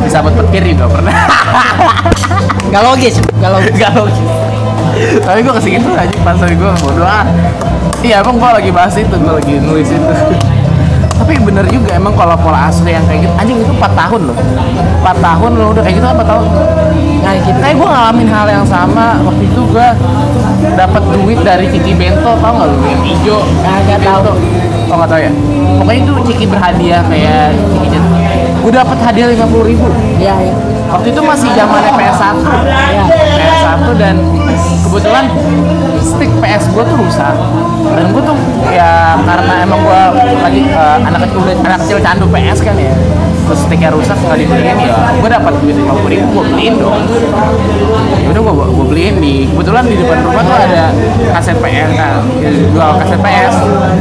[0.05, 1.13] disambut petir juga pernah.
[2.73, 3.73] Gak logis, gak logis.
[3.81, 4.19] Gak logis.
[5.25, 7.25] Tapi gue ke sini tuh aja pas gue bodo ah.
[8.05, 10.13] Iya emang gue lagi bahas itu, gue lagi nulis itu.
[11.19, 14.37] Tapi bener juga emang kalau pola asuh yang kayak gitu, anjing itu 4 tahun loh.
[15.03, 16.45] 4 tahun loh udah kayak gitu 4 tahun.
[17.19, 17.59] Nah, gitu.
[17.59, 19.87] Kayak gue ngalamin hal yang sama waktu itu gue
[20.75, 22.77] dapat duit dari Ciki Bento tau gak lu?
[22.83, 23.39] Yang hijau.
[23.63, 24.33] Kagak tahu.
[24.89, 25.31] oh nggak tahu ya?
[25.77, 28.05] Pokoknya itu Ciki berhadiah kayak Ciki Jet
[28.59, 29.87] gue dapat hadiah lima puluh ribu.
[30.19, 30.53] Iya, iya.
[30.91, 32.35] waktu itu masih zamannya PS1
[32.67, 33.03] Iya.
[33.39, 34.15] PS1 dan
[34.83, 35.25] kebetulan
[36.01, 37.35] stick PS gue tuh rusak.
[37.89, 38.37] Dan gue tuh
[38.71, 40.01] ya karena emang gue
[40.39, 42.93] lagi eh, anak kecil anak kecil candu PS kan ya.
[43.49, 44.93] Terus sticknya rusak nggak dibeliin ya.
[45.17, 47.01] Gue dapat duit lima puluh ribu gue beliin dong.
[48.19, 50.83] Ya udah gue gue beliin di kebetulan di depan rumah tuh ada
[51.33, 53.55] kaset PS kan dia jual kaset PS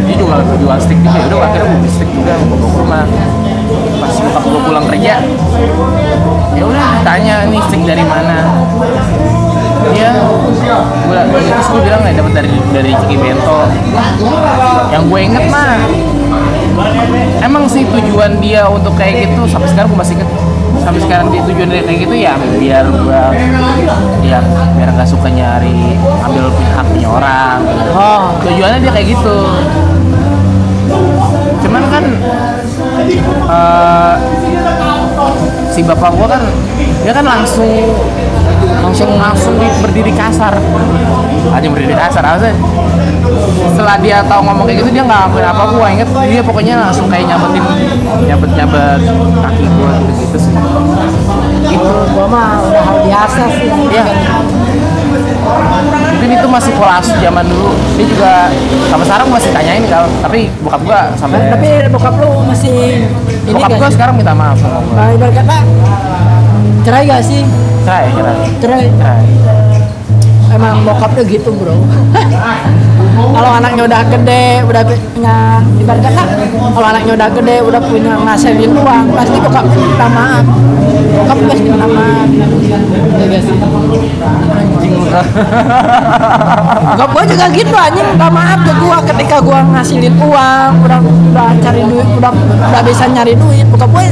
[0.05, 2.79] dia juga jual stick juga Ya udah akhirnya gue beli stick juga gue bawa ke
[2.83, 3.05] rumah.
[3.99, 5.15] Pas bokap gue pulang kerja
[6.59, 8.67] ya udah tanya ini stick dari mana
[9.95, 10.11] dia
[11.09, 13.59] gue terus gue bilang nggak dapat dari dari Ciki Bento.
[14.93, 15.79] Yang gue inget mah
[17.43, 20.31] emang sih tujuan dia untuk kayak gitu sampai sekarang gue masih inget.
[20.79, 23.23] Sampai sekarang dia tujuan dia kayak gitu ya biar gue
[24.25, 24.39] ya
[24.77, 27.59] biar nggak suka nyari ambil haknya orang.
[27.93, 29.39] Oh, tujuannya dia kayak gitu.
[31.65, 32.05] Cuman kan
[33.49, 34.15] eh,
[35.69, 36.43] si bapak gua kan
[37.05, 37.69] dia kan langsung
[38.79, 40.55] langsung langsung di- berdiri kasar
[41.49, 42.51] aja berdiri kasar aja
[43.69, 47.07] setelah dia tahu ngomong kayak gitu dia nggak ngelakuin apa gua inget dia pokoknya langsung
[47.07, 47.65] kayak nyabetin
[48.27, 49.01] nyabet nyabet
[49.39, 50.53] kaki gua gitu gitu sih
[51.69, 53.69] gitu gua mah udah hal biasa sih.
[53.93, 54.05] Iya.
[56.19, 57.73] Mungkin itu masih pola asuh zaman dulu.
[57.97, 58.33] Dia juga
[58.91, 63.07] sampai sekarang masih tanyain kalau tapi bokap gua sampai Tapi bokap lu masih
[63.47, 64.95] ini bokap gua sekarang minta maaf sama gua.
[64.97, 65.57] Nah, ibarat kata
[66.83, 67.43] cerai gak sih?
[67.89, 68.33] Cerai kira.
[68.61, 68.85] Cerai.
[69.01, 69.25] Cerai.
[70.49, 71.77] Emang bokapnya gitu bro
[73.37, 76.23] Kalau anaknya udah gede, udah punya Ibarat kata
[76.73, 80.45] Kalau anaknya udah gede, udah punya ngasilin uang Pasti bokapnya minta maaf
[81.21, 83.57] Bokap pasti minta maaf Iya gak sih?
[84.57, 85.05] Anjing lu.
[86.97, 91.49] Bokap gua juga gitu anjing minta maaf ke gua Ketika gua ngasilin uang Udah, udah
[91.61, 92.33] cari duit, udah,
[92.73, 94.05] udah bisa nyari duit Bokap gua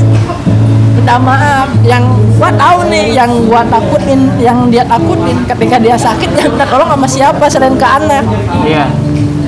[1.07, 2.03] minta maaf yang
[2.35, 6.91] gua tahu nih yang gua takutin yang dia takutin ketika dia sakit dia minta tolong
[6.91, 8.27] sama siapa selain ke anak
[8.67, 8.91] Iya.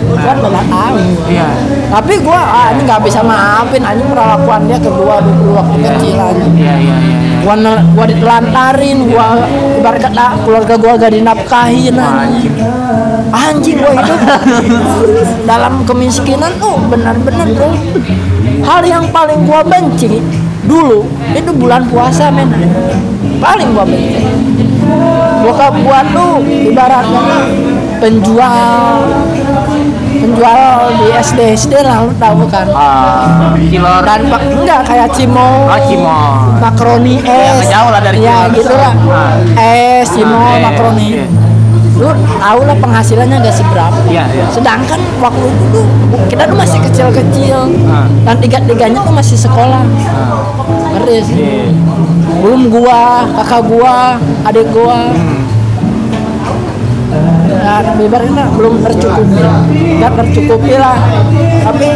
[0.06, 1.50] gua nggak tahu Iya.
[1.90, 6.14] tapi gua ah, ini nggak bisa maafin anjing perlakuan dia ke gua dulu waktu kecil
[6.22, 7.18] anjing Iya iya iya.
[7.26, 7.38] iya.
[7.42, 7.54] gua
[7.90, 9.26] gua ditelantarin gua
[9.82, 13.34] ibarat kata keluarga gua gak dinafkahin anjing Anjing.
[13.34, 14.20] anjing gua hidup
[15.42, 17.74] dalam kemiskinan tuh benar-benar bro
[18.62, 20.22] hal yang paling gua benci
[20.68, 22.52] dulu itu bulan puasa men.
[23.40, 24.22] Paling gua benci.
[25.40, 27.24] Bokap gua tuh ibaratnya
[27.99, 29.01] penjual
[30.18, 32.66] penjual di SD SD lah lu tahu kan?
[32.70, 36.59] Ah, kilor dan pak enggak kayak cimo Oh, cimol.
[36.59, 37.62] makaroni es.
[37.64, 38.92] Ya, jauh lah dari ya gitu lah.
[39.07, 39.38] Ah.
[39.55, 41.24] es cimo Ah, iya, makaroni iya.
[41.99, 43.99] Lu tahu lah penghasilannya gak seberapa.
[44.07, 44.46] Iya, iya.
[44.55, 45.86] sedangkan waktu itu tuh
[46.30, 47.59] kita tuh masih kecil-kecil.
[47.90, 48.07] Ah.
[48.22, 49.82] dan tiga-tiganya tuh masih sekolah.
[50.94, 51.36] Ngerti sih?
[51.36, 51.74] Iya.
[52.38, 53.96] belum gua kakak gua
[54.46, 55.11] adik gua.
[55.11, 55.42] Hmm.
[57.59, 59.42] ya ibaratnya belum tercukupi
[59.99, 60.99] nggak tercukupi lah.
[61.66, 61.88] Tapi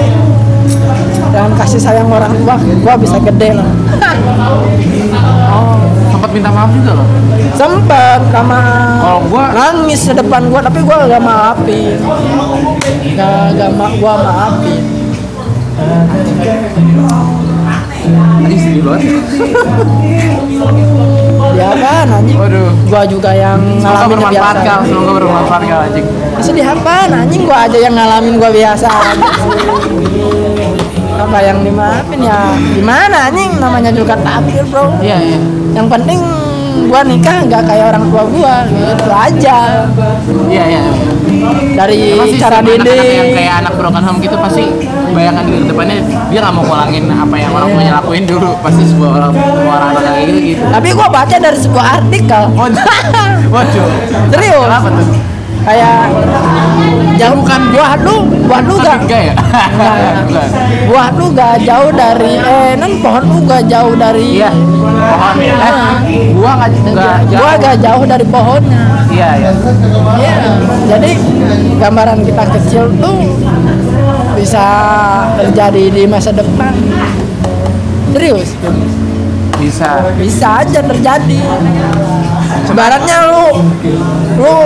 [1.32, 3.68] dengan kasih sayang orang tua gua bisa gede lah.
[5.52, 5.76] Oh,
[6.22, 7.06] sempat minta maaf juga loh.
[7.58, 8.62] Sempet sama
[9.02, 11.98] Kalau gua- nangis di depan gua tapi gua gak maafin.
[13.18, 14.82] Gak gak ma gua maafin.
[18.38, 19.02] Anjing sedih banget.
[21.52, 22.38] Ya kan anjing.
[22.38, 22.70] Waduh.
[22.86, 26.06] Gua juga yang Semoga ngalamin bermanfaat biasa kal Semoga bermanfaat kal anjing.
[26.38, 27.42] Sedih apa anjing?
[27.42, 28.86] Gua aja yang ngalamin gua biasa
[31.22, 32.38] apa yang dimaafin ya
[32.74, 33.30] gimana?
[33.30, 34.90] Anjing namanya juga takdir bro.
[34.98, 35.38] Iya iya.
[35.78, 36.20] Yang penting
[36.88, 39.58] gua nikah nggak kayak orang tua gua gitu aja.
[40.50, 40.82] Iya iya
[41.72, 44.64] dari Pasti cara anak-anak yang kayak anak broken home gitu pasti
[45.12, 45.96] bayangan di depannya
[46.28, 48.50] dia nggak mau ngulangin apa yang orang tuanya lakuin dulu.
[48.60, 50.64] Pasti sebuah orang semua orang anak kayak gitu gitu.
[50.68, 52.42] Tapi gua baca dari sebuah artikel.
[52.58, 52.68] Oh
[53.54, 53.88] waduh.
[54.32, 54.70] Serius?
[54.72, 55.31] apa tuh
[55.62, 56.10] kayak
[57.18, 58.16] jauh bukan buah lu
[58.50, 59.34] buah lu gak ya
[60.26, 60.48] Enggak.
[60.90, 64.50] buah lu gak jauh dari eh non pohon lu gak jauh dari iya.
[65.02, 65.74] Pohon eh
[66.34, 67.62] gua nggak nggak gua jauh.
[67.62, 68.82] gak jauh dari pohonnya.
[69.12, 69.50] Iya iya.
[70.16, 70.34] Iya,
[70.88, 71.10] jadi
[71.78, 73.16] gambaran kita kecil tuh
[74.38, 74.66] bisa
[75.36, 76.72] terjadi di masa depan.
[78.12, 78.56] Serius,
[79.60, 79.90] bisa.
[80.16, 81.40] Bisa aja terjadi.
[82.62, 83.46] Sebaratnya lu,
[84.36, 84.58] lu,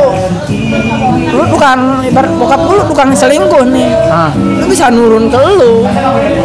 [1.32, 4.30] lu bukan ibarat bokap lu bukan selingkuh nih, ah.
[4.34, 5.86] Lu bisa nurun ke lu,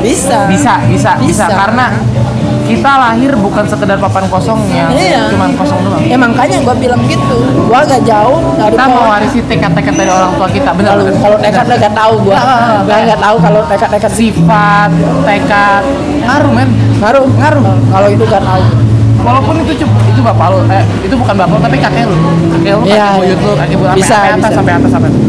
[0.02, 0.46] bisa.
[0.50, 1.22] bisa bisa bisa.
[1.22, 1.46] Bisa.
[1.48, 1.88] karena
[2.62, 5.28] kita lahir bukan sekedar papan kosong yang Iya.
[5.28, 6.00] cuman kosong doang.
[6.08, 10.48] Ya makanya gua bilang gitu, gua agak jauh dari kita mewarisi tekad-tekad dari orang tua
[10.48, 14.90] kita benar Kalau kalau tekad gak tahu gua, Ah, gua nggak tahu kalau tekad-tekad sifat
[15.28, 15.84] tekad.
[16.24, 16.70] Ngaruh men.
[17.04, 17.28] Ngaruh.
[17.28, 17.64] Ngaruh.
[17.92, 18.62] Kalau itu gak tahu
[19.22, 22.16] walaupun itu cuma itu bapak lo eh itu bukan bapak lo tapi kakek lo
[22.58, 24.58] kakek lo Iya, kakek buyut lo kakek buyut Bisa, sampai atas bisa.
[24.58, 25.22] sampai atas sampai atas.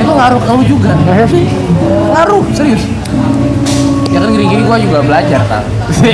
[0.00, 0.90] Itu ngaruh ke lo juga.
[0.96, 1.44] Ngaruh sih?
[2.14, 2.82] Ngaruh serius.
[4.14, 5.62] Ya kan gini-gini gua juga belajar kan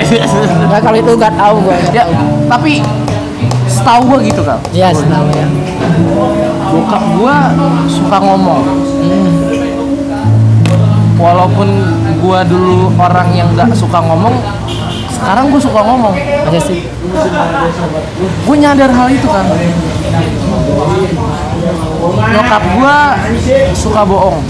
[0.72, 1.76] nah kalau itu gak tahu gua.
[1.76, 2.16] Nggak ya
[2.48, 2.80] tapi
[3.68, 5.46] setahu gua gitu kan iya setahu ya.
[6.72, 7.36] Bokap gua
[7.86, 8.62] suka ngomong.
[9.04, 9.30] Hmm.
[11.20, 11.68] walaupun
[12.24, 14.32] gua dulu orang yang gak suka ngomong
[15.20, 16.14] sekarang gua suka ngomong.
[16.48, 16.88] Aja sih.
[18.48, 19.46] Gue nyadar hal itu kan.
[22.10, 22.96] Nyokap gue
[23.76, 24.40] suka bohong.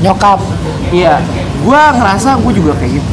[0.00, 0.40] Nyokap.
[0.88, 1.20] Iya.
[1.62, 3.12] Gue ngerasa gue juga kayak gitu.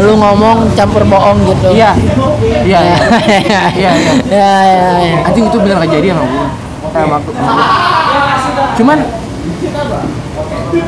[0.00, 1.74] Lu ngomong campur bohong gitu.
[1.74, 1.92] Iya.
[2.62, 2.98] Iya iya.
[3.26, 3.62] Iya iya.
[3.76, 3.92] Iya
[4.30, 6.46] ya ya ya anjing itu bener kejadian sama gue
[6.96, 7.30] kayak waktu
[8.76, 8.98] cuman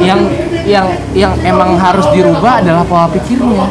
[0.01, 0.21] yang
[0.69, 0.87] yang
[1.17, 3.67] yang emang harus dirubah adalah pola pikirnya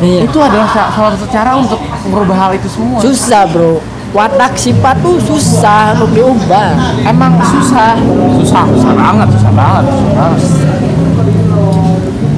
[0.00, 0.20] iya.
[0.24, 2.98] Itu adalah sa- salah satu cara untuk merubah hal itu semua.
[3.00, 3.80] Susah bro.
[4.14, 6.72] Watak sifat tuh susah untuk diubah.
[7.04, 7.96] Emang susah.
[8.40, 10.40] Susah susah banget susah banget susah banget.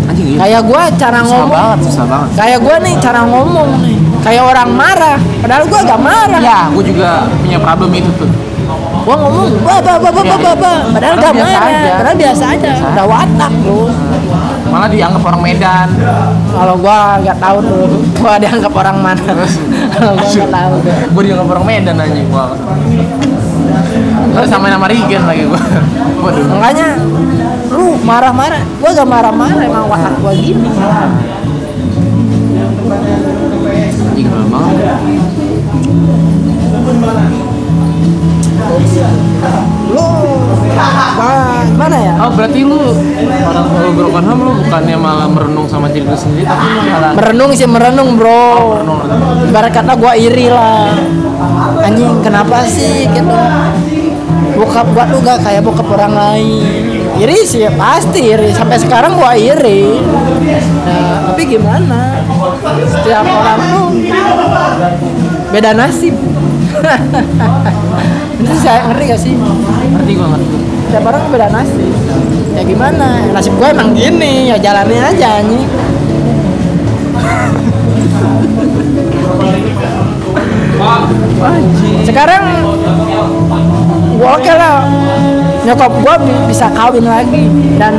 [0.09, 0.39] Anjing iya.
[0.43, 1.51] Kayak gua cara susah ngomong.
[1.55, 2.29] banget susah banget.
[2.35, 3.97] Kayak gua nih cara ngomong nih.
[4.19, 5.19] Kayak orang marah.
[5.39, 6.41] Padahal gua gak marah.
[6.43, 8.31] Ya gue juga punya problem itu tuh.
[9.07, 10.73] Gua ngomong ba ba ba ba ba ba, ba.
[10.93, 11.63] padahal gak marah.
[11.71, 11.91] aja.
[12.03, 12.71] padahal biasa aja.
[12.93, 13.83] Udah watak bro
[14.69, 15.89] malah dianggap orang Medan.
[16.53, 17.85] Kalau gua nggak tahu tuh
[18.21, 19.33] gua dianggap orang mana.
[19.93, 20.95] Kalau gua nggak tahu tuh.
[21.09, 22.53] gue dianggap orang Medan anjing gua.
[24.29, 25.63] Terus sama nama Regen lagi gue
[26.23, 26.45] waduh.
[26.53, 26.89] Makanya
[27.73, 28.63] lu marah-marah.
[28.79, 30.69] Gua gak marah-marah emang watak gua gini.
[34.09, 34.77] Anjing banget.
[39.89, 40.07] Lu
[40.79, 42.15] ma- mana ya?
[42.23, 46.47] Oh berarti lu orang kalau broken home lu bukannya malah merenung sama diri lu sendiri
[46.47, 48.79] tapi lu malah merenung sih merenung bro.
[48.79, 48.99] Merenung.
[49.51, 50.95] Ibarat kata gua iri lah.
[51.83, 53.37] Anjing kenapa sih gitu?
[54.59, 56.63] Bokap gua tuh gak kayak bokap orang lain.
[57.19, 58.51] Iri sih ya pasti iri.
[58.55, 59.99] Sampai sekarang gua iri.
[60.87, 62.23] Nah, tapi gimana?
[62.87, 63.89] Setiap orang tuh
[65.49, 66.13] beda nasib
[68.43, 69.35] itu saya ngerti gak sih?
[69.37, 70.57] Ngerti gue ngerti.
[70.89, 71.93] Setiap orang beda nasib.
[72.55, 73.09] Ya gimana?
[73.35, 75.65] Nasib gue emang gini ya jalani aja nih
[82.09, 82.43] sekarang
[84.19, 84.83] gue oke lah.
[85.63, 86.15] Nyokap gue
[86.49, 87.45] bisa kawin lagi.
[87.79, 87.95] Dan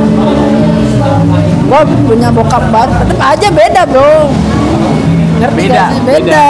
[1.70, 4.28] gue punya bokap baru tetap aja beda bro
[5.40, 6.00] ngerti Beda, sih?
[6.04, 6.48] beda, beda, beda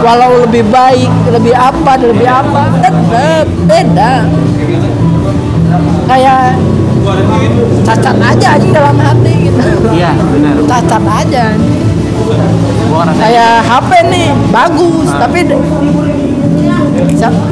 [0.00, 4.12] walau lebih baik lebih apa lebih apa tetap beda.
[6.08, 6.56] Kayak
[7.84, 9.60] cacat aja anjing dalam hati gitu.
[9.92, 10.54] Iya benar.
[10.64, 11.44] Cacat aja.
[12.88, 15.18] Ngerasa kayak HP nih bagus Ah.
[15.22, 15.40] tapi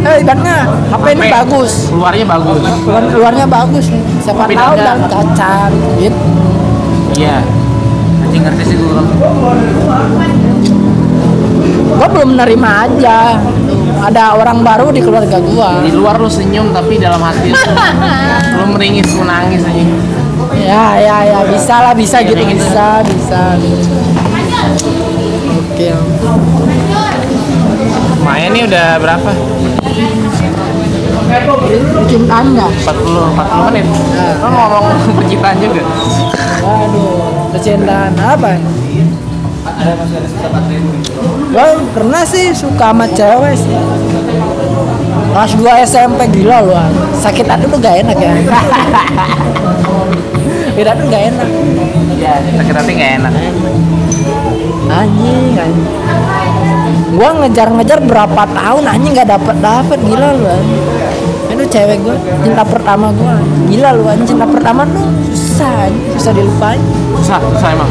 [0.07, 0.57] eh ibaratnya
[0.91, 1.33] HP, ini HP.
[1.33, 1.73] bagus.
[1.91, 2.59] Keluarnya bagus.
[2.87, 3.85] Luar luarnya bagus
[4.23, 6.19] siapa Tapi tahu dan cacat gitu.
[7.13, 7.37] Iya.
[8.23, 8.91] Anjing ngerti sih gue
[11.97, 13.19] gua belum menerima aja.
[13.97, 15.81] Ada orang baru di keluarga gua.
[15.81, 17.57] Di luar lu senyum tapi dalam hati lu,
[18.61, 19.83] lu meringis menangis aja
[20.57, 21.41] ya ya ya.
[21.49, 22.43] Bisa lah bisa Iya, gitu.
[22.45, 22.61] gitu.
[22.61, 23.41] bisa bisa.
[25.57, 25.89] Oke
[28.17, 29.31] lumayan nih udah berapa?
[32.11, 32.71] Cintaan nggak?
[32.83, 33.87] 40 40 menit.
[34.43, 34.85] Lu ngomong
[35.17, 35.83] percintaan juga?
[36.67, 38.61] Aduh kecintaan apa
[41.53, 43.77] Gua pernah sih suka sama cewek sih.
[45.37, 46.89] Kelas 2 SMP gila lu ah.
[47.21, 48.33] Sakit hati tuh gak enak ya.
[50.77, 51.49] Beda tuh gak enak.
[52.17, 53.33] Ya sakit hati gak enak.
[54.89, 55.89] Anjing anjing.
[57.17, 59.99] Gua ngejar-ngejar berapa tahun anjing gak dapet dapet.
[60.09, 60.49] Gila lu
[61.53, 63.37] Itu cewek gua cinta pertama gua.
[63.69, 64.29] Gila lu anjing.
[64.37, 65.05] Cinta pertama tuh
[65.37, 66.17] susah anjing.
[66.17, 66.81] Susah dilupain.
[67.21, 67.91] Susah susah emang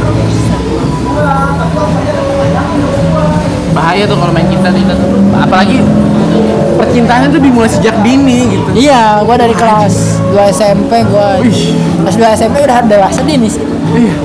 [3.75, 5.83] bahaya tuh kalau main cinta cinta tuh apalagi
[6.75, 11.75] percintaan tuh dimulai sejak dini gitu Iya, gua dari kelas 2 SMP gua Wih.
[12.03, 13.63] kelas 2 SMP udah dewasa dini sih.
[13.95, 14.15] Iya.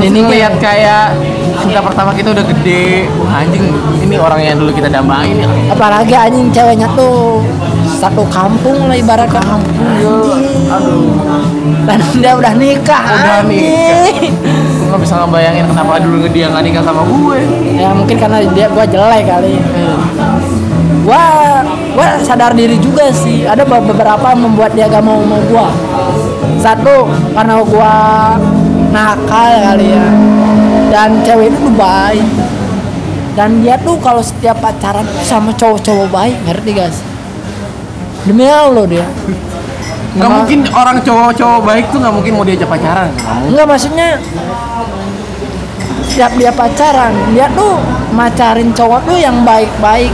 [0.00, 1.12] Terus Ini ngeliat kayak
[1.60, 3.68] cinta pertama kita udah gede, Wah, anjing
[4.00, 5.48] ini orang yang dulu kita dambain ya.
[5.68, 7.44] Apalagi anjing ceweknya tuh
[8.00, 9.76] satu kampung lah ibaratnya kampung.
[10.72, 11.20] Aduh,
[11.84, 13.04] Dan dia udah nikah.
[13.04, 14.32] Udah anjing.
[14.90, 17.38] Gue nggak bisa ngebayangin kenapa dulu dia nggak nikah sama gue.
[17.78, 19.54] Ya mungkin karena dia gua jelek kali.
[21.06, 21.22] Gua
[21.94, 23.46] gua sadar diri juga sih.
[23.46, 25.70] Ada be- beberapa yang membuat dia gak mau sama gua.
[26.58, 27.94] Satu karena gua
[28.90, 30.06] nakal kali ya.
[30.90, 32.26] Dan cewek itu tuh baik.
[33.38, 36.98] Dan dia tuh kalau setiap pacaran tuh sama cowok-cowok baik, ngerti guys?
[38.26, 39.06] Demi Allah dia.
[40.18, 43.14] Nggak mungkin orang cowok-cowok baik tuh nggak mungkin mau diajak pacaran.
[43.54, 44.18] Nggak maksudnya
[46.10, 47.78] setiap dia pacaran, dia tuh
[48.10, 50.10] macarin cowok tuh yang baik-baik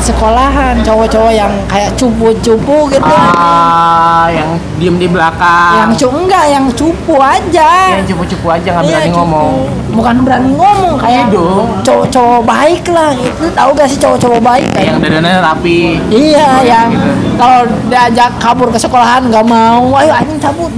[0.00, 3.12] sekolahan, cowok-cowok yang kayak cupu-cupu gitu.
[3.12, 5.82] Ah, yang diem di belakang.
[5.82, 7.70] Yang cu enggak, yang cupu aja.
[7.96, 9.18] yang cupu-cupu aja nggak berani cupu.
[9.18, 9.52] ngomong.
[9.96, 11.66] Bukan berani ngomong kayak dong.
[11.82, 13.10] cowok-cowok baik lah.
[13.16, 14.82] Itu tahu gak sih cowok-cowok baik kan?
[14.84, 15.80] Yang dadannya rapi.
[16.12, 17.10] Iya, yang gitu.
[17.40, 20.70] kalau diajak kabur ke sekolahan nggak mau, ayo anjing cabut,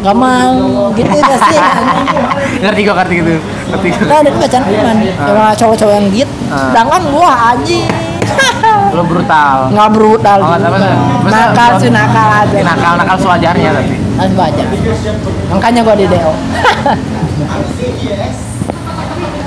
[0.00, 1.58] nggak mau, gitu gak sih?
[2.62, 3.34] ngerti kok ngerti gitu.
[3.72, 3.88] Ngerti.
[4.08, 6.34] Nah, ada bacaan iman sama cowok-cowok yang gitu.
[6.48, 6.70] Ah.
[6.72, 7.86] Sedangkan gua anjing.
[8.92, 9.72] Lo brutal.
[9.72, 10.78] Nggak brutal Oh, apa
[11.28, 12.56] Nakal sih nakal aja.
[12.60, 13.96] Nakal nakal sewajarnya tapi.
[14.20, 14.62] Harus baca.
[15.52, 16.32] Makanya gua di DO.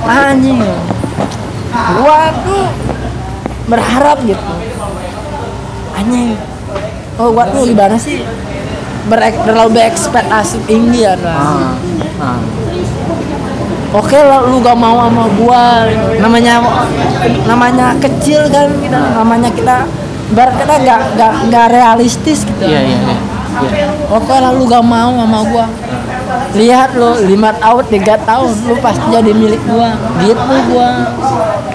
[0.06, 0.60] anjing.
[2.00, 2.66] Gua tuh
[3.70, 4.46] berharap gitu.
[5.96, 6.38] Anjing.
[7.16, 8.26] Oh, gua tuh gimana sih?
[9.06, 11.14] Berek, terlalu berekspektasi tinggi ya.
[11.22, 11.38] Nah.
[11.38, 11.74] Ah.
[12.18, 12.40] Ah.
[13.96, 15.88] Oke lah lu gak mau sama gua.
[16.20, 16.54] Namanya
[17.48, 19.88] namanya kecil kan kita namanya kita
[20.34, 22.64] bar kita gak, gak, gak realistis gitu.
[22.66, 23.18] Iya iya iya.
[24.12, 25.66] Oke lah lu gak mau sama gua.
[26.56, 29.96] Lihat lu lima tahun tiga tahun lu pasti jadi milik gua.
[30.20, 30.90] Gitu gua.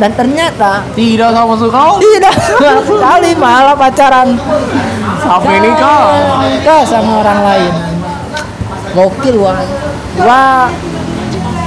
[0.01, 2.01] Dan ternyata Tidak sama suka.
[2.01, 4.33] tidak sama sekali malah pacaran
[5.21, 6.01] Sampai nikah.
[6.41, 7.73] nikah sama orang lain.
[8.91, 9.55] Gokil gua
[10.19, 10.67] gua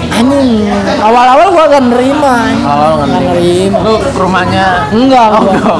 [0.09, 0.67] anjing
[0.99, 2.35] awal-awal gua gak nerima.
[2.63, 5.53] Oh, Gak nerima Lu ke rumahnya enggak Oh, gua.
[5.53, 5.77] enggak,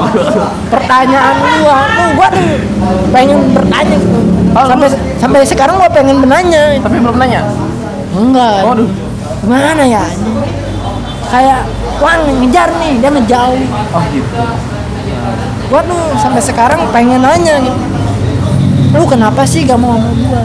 [0.70, 2.46] pertanyaan gua tuh gua tuh
[3.10, 3.98] pengen bertanya.
[4.54, 7.42] Oh, sampai lu- sampai sekarang gua pengen bertanya tapi belum nanya.
[8.12, 8.88] enggak Waduh.
[9.40, 10.04] gimana ya
[11.26, 11.66] kayak
[11.98, 13.58] wah ngejar nih dia ngejauh
[13.90, 14.38] Oh gitu.
[15.66, 17.80] gua tuh sampai sekarang pengen nanya gitu
[18.94, 20.42] lu kenapa sih gak mau sama gua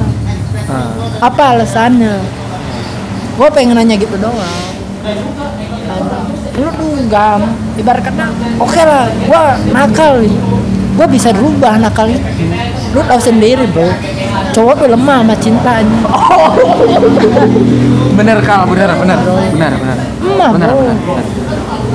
[0.66, 0.90] Ah.
[1.20, 2.18] apa alasannya
[3.40, 4.36] gua pengen nanya gitu doang
[6.54, 7.40] lu tuh gak
[7.80, 8.28] ibarat kata
[8.60, 10.20] oke lah gua nakal
[10.94, 12.20] gua bisa berubah nakal itu
[12.92, 13.88] lu tahu sendiri bro
[14.52, 16.00] cowok tuh lemah sama cintanya
[18.20, 19.16] Bener kal, bener bener
[19.48, 19.98] bener bener.
[20.20, 20.96] lemah Bener bener.
[21.00, 21.24] bener.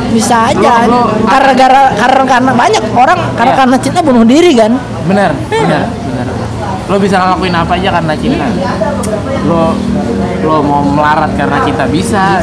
[0.09, 0.89] bisa aja
[1.27, 3.59] karena gara karena karena banyak orang karena Iya.
[3.61, 4.73] karena cinta bunuh diri kan
[5.05, 6.27] Bener, bener, bener.
[6.85, 8.45] Lo bisa ngelakuin apa aja karena cinta.
[9.43, 9.73] Lo
[10.45, 12.39] lo mau melarat karena cinta bisa,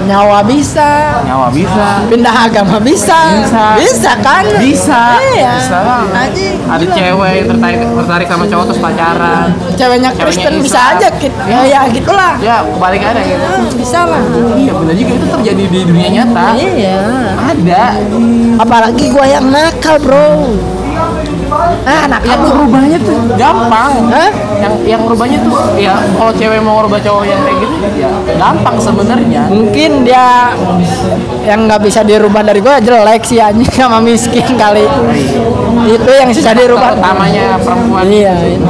[0.00, 2.06] nyawa bisa nyawa bisa.
[2.06, 3.64] pindah agama bisa Bisa.
[3.76, 5.02] bisa kan Bisa.
[5.32, 6.30] iya Bisa banget.
[6.64, 6.94] Ada gila.
[6.94, 9.46] cewek yang tertarik tertarik sama cowok terus pacaran.
[9.70, 10.64] ceweknya Ceweknya Kristen Islam.
[10.64, 13.44] bisa aja gitu ya, ya gitulah Ya, kebalikannya gitu.
[13.44, 14.22] Hmm, bisa lah
[14.54, 16.46] Iya, bener juga itu terjadi di dunia nyata.
[16.54, 16.98] iya
[17.48, 17.84] Ada.
[18.56, 20.30] apalagi gua yang nakal bro
[21.84, 22.54] ah anak yang aduh.
[22.60, 23.18] rubahnya tuh.
[23.34, 23.92] Gampang.
[24.08, 24.30] Hah?
[24.58, 28.76] yang yang rubahnya tuh ya kalau cewek mau rubah cowok yang kayak gitu ya gampang
[28.76, 29.42] sebenarnya.
[29.46, 30.50] Mungkin dia
[31.44, 34.82] yang nggak bisa dirubah dari gue jelek sih anjing sama miskin kali.
[35.86, 36.98] Itu yang susah dirubah.
[36.98, 38.04] Utamanya perempuan.
[38.04, 38.66] Iya itu.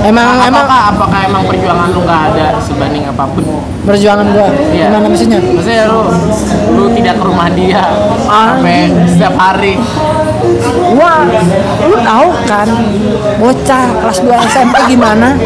[0.00, 3.44] emang emang apakah apakah emang perjuangan lu nggak ada sebanding apa pun?
[3.84, 4.86] Perjuangan gue Iya.
[4.88, 5.38] gimana maksudnya?
[5.42, 6.00] Maksudnya lu
[6.72, 7.82] lu tidak ke rumah dia
[8.24, 8.56] Ah.
[8.56, 9.74] sampai setiap hari
[10.98, 11.22] Wah,
[11.80, 12.68] lu tahu kan
[13.38, 15.38] bocah kelas 2 SMP gimana?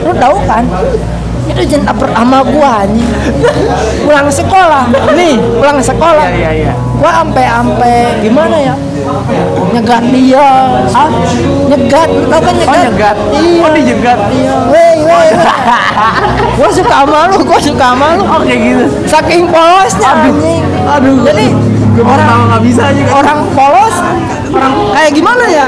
[0.00, 0.64] Lu tahu kan?
[1.48, 3.08] Itu cinta pertama gua anjing.
[4.04, 4.84] Pulang sekolah.
[5.12, 6.28] Nih, pulang sekolah.
[6.28, 8.74] iya iya iya Gua ampe ampe gimana ya?
[9.72, 10.48] Nyegat dia.
[10.92, 11.08] Ah,
[11.68, 12.84] nyegat, lu tahu kan oh nyegat?
[12.84, 13.60] nyegat Iya.
[13.64, 15.28] oh dijegat Iya, weh, weh.
[16.60, 18.24] gua suka sama lu, gua suka sama lu.
[18.28, 20.64] oh kayak gitu Saking polosnya anjing.
[20.84, 21.46] aduh Jadi
[21.98, 23.96] tahu nggak bisa aja kan orang polos
[24.52, 25.66] orang kayak gimana ya?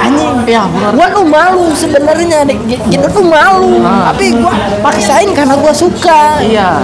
[0.00, 0.34] Anjing.
[0.48, 0.92] Ya benar.
[0.96, 3.78] Gua tuh malu sebenarnya gitu tuh malu.
[3.84, 4.10] Ah.
[4.10, 4.52] tapi gua
[4.82, 6.40] paksain karena gua suka.
[6.42, 6.80] Iya.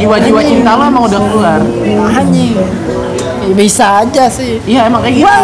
[0.00, 1.60] Jiwa-jiwa cinta lo emang udah keluar.
[2.14, 2.56] Anjing.
[3.44, 4.56] Ya, bisa aja sih.
[4.64, 5.40] Iya emang kayak gitu.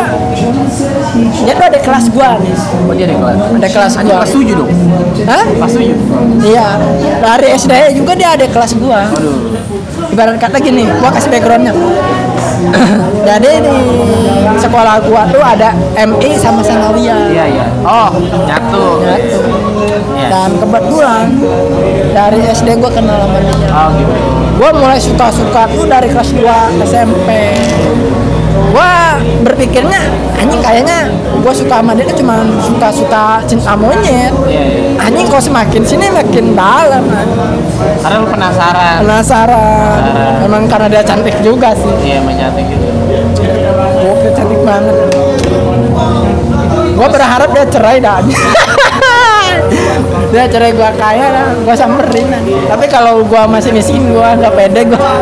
[1.45, 2.55] Dia tuh ada kelas gua nih.
[2.89, 3.37] Oh dia ada kelas.
[3.61, 4.21] Ada kelas Anjing gua.
[4.25, 4.71] kelas tujuh dong.
[5.29, 5.45] Hah?
[5.45, 5.97] kelas tujuh.
[6.41, 6.67] Iya.
[7.21, 9.05] Dari SD juga dia ada kelas gua.
[9.13, 9.53] Aduh.
[10.11, 11.77] Ibarat kata gini gua kasih backgroundnya
[13.29, 13.79] jadi di
[14.61, 18.11] sekolah gua tuh ada MI sama Sanawiyah iya iya oh
[18.47, 19.41] nyatu Nyatu.
[20.17, 20.29] Iya.
[20.31, 21.27] Dan kebetulan
[22.15, 23.69] dari SD gue kenal sama dia.
[23.73, 24.15] oh gitu
[24.61, 27.29] Gue mulai suka-suka tuh dari kelas 2 SMP.
[28.71, 28.93] Gue
[29.43, 30.01] berpikirnya
[30.39, 31.11] anjing kayaknya
[31.41, 34.31] gue suka sama dia cuma suka-suka cinta monyet.
[34.47, 37.05] iya iya Anjing kok semakin sini makin dalam.
[38.01, 39.99] karena lu penasaran Penasaran.
[39.99, 40.41] Penasaran.
[40.47, 41.91] Memang karena dia cantik juga sih.
[42.07, 42.87] iya menyantik gitu
[44.01, 44.97] Gokil cantik banget.
[46.95, 48.21] Gue berharap dia cerai dah.
[50.31, 52.31] dia cerai gua kaya gua samperin.
[52.71, 55.13] Tapi kalau gua masih miskin gua nggak pede gua.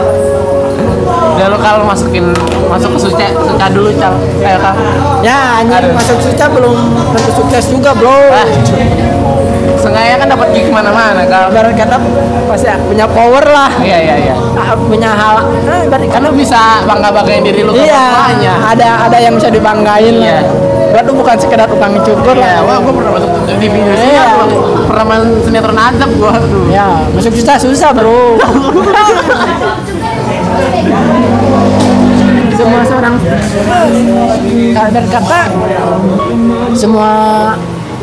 [1.39, 2.35] Udah lu kalau masukin
[2.67, 4.75] masuk ke suca suca dulu cal kayak
[5.23, 6.77] Ya anjing masuk suca belum
[7.15, 8.11] tentu sukses juga bro.
[8.35, 8.43] ah
[9.79, 11.97] sengaja kan dapat gig mana-mana kalau Ibarat kata
[12.51, 13.71] pasti punya power lah.
[13.79, 15.47] iya iya iya Ah, punya hal.
[15.65, 20.43] Nah, ibarat kan bisa bangga banggain diri lu Iya, ada ada yang bisa dibanggain Iya.
[20.91, 21.03] lah.
[21.07, 22.67] Tuh bukan sekedar tukang cukur Iya, lah.
[22.67, 24.25] wah gua pernah masuk TV Indonesia, Iya.
[24.35, 24.45] gua
[24.91, 26.65] pernah main sinetron azab gua tuh.
[26.69, 28.35] Ya, masuk susah susah bro.
[32.51, 33.15] semua seorang
[34.71, 35.39] kalau berkata
[36.75, 37.11] semua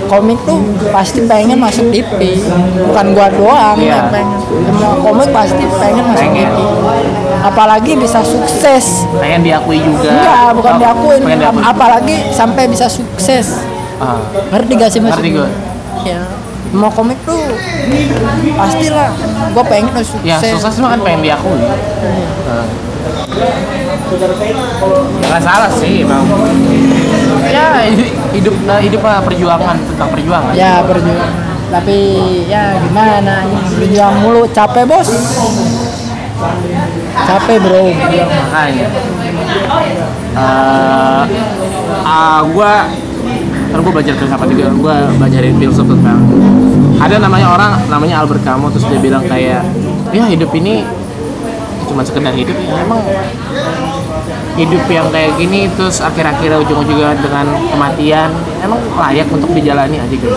[0.06, 2.38] komik tuh pasti pengen masuk TV
[2.84, 3.90] bukan gua doang Iya.
[3.96, 6.50] yang pengen semua komik pasti pengen masuk Pengen.
[6.50, 6.58] TV
[7.42, 8.86] apalagi bisa sukses
[9.16, 10.10] Pengen diakui juga.
[10.10, 11.62] enggak bukan Oh, diakuin Pengen diakui.
[11.62, 14.20] Ap- apalagi sampai bisa sukses Ah,
[14.52, 15.48] ngerti gak sih mas ngerti gua.
[16.04, 16.22] ya
[16.76, 17.40] mau komik tuh
[18.60, 19.10] pastilah
[19.56, 21.60] gua pengen sukses Ya, sukses mah kan pengen diakui.
[22.46, 22.66] Ah.
[24.16, 26.24] Ya nggak salah sih emang.
[27.46, 30.52] Ya hidup hidup, nah, hidup mah perjuangan tentang perjuangan.
[30.52, 31.98] ya berjuang tapi
[32.46, 33.42] ya gimana
[33.76, 35.10] berjuang mulu capek bos
[37.26, 38.88] capek bro makanya
[40.38, 41.24] uh,
[42.06, 42.76] uh, gue
[43.76, 44.72] kan gue belajar filsafat juga.
[44.72, 46.24] Gue belajarin filsuf tentang
[46.96, 49.68] ada namanya orang namanya Albert Camus terus dia bilang kayak
[50.16, 50.88] ya hidup ini
[51.92, 52.56] cuma sekedar hidup.
[52.56, 53.04] Ya emang
[54.56, 58.32] hidup yang kayak gini terus akhir-akhirnya ujung-ujungnya dengan kematian
[58.64, 60.32] emang layak untuk dijalani aja gitu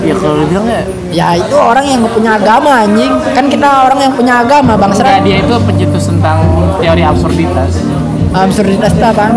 [0.00, 0.82] ya kalau lu bilang ya.
[1.12, 3.12] Ya itu orang yang punya agama anjing.
[3.36, 6.40] Kan kita orang yang punya agama bang Serat dia itu pencetus tentang
[6.80, 7.84] teori absurditas
[8.34, 9.30] absurditas itu apa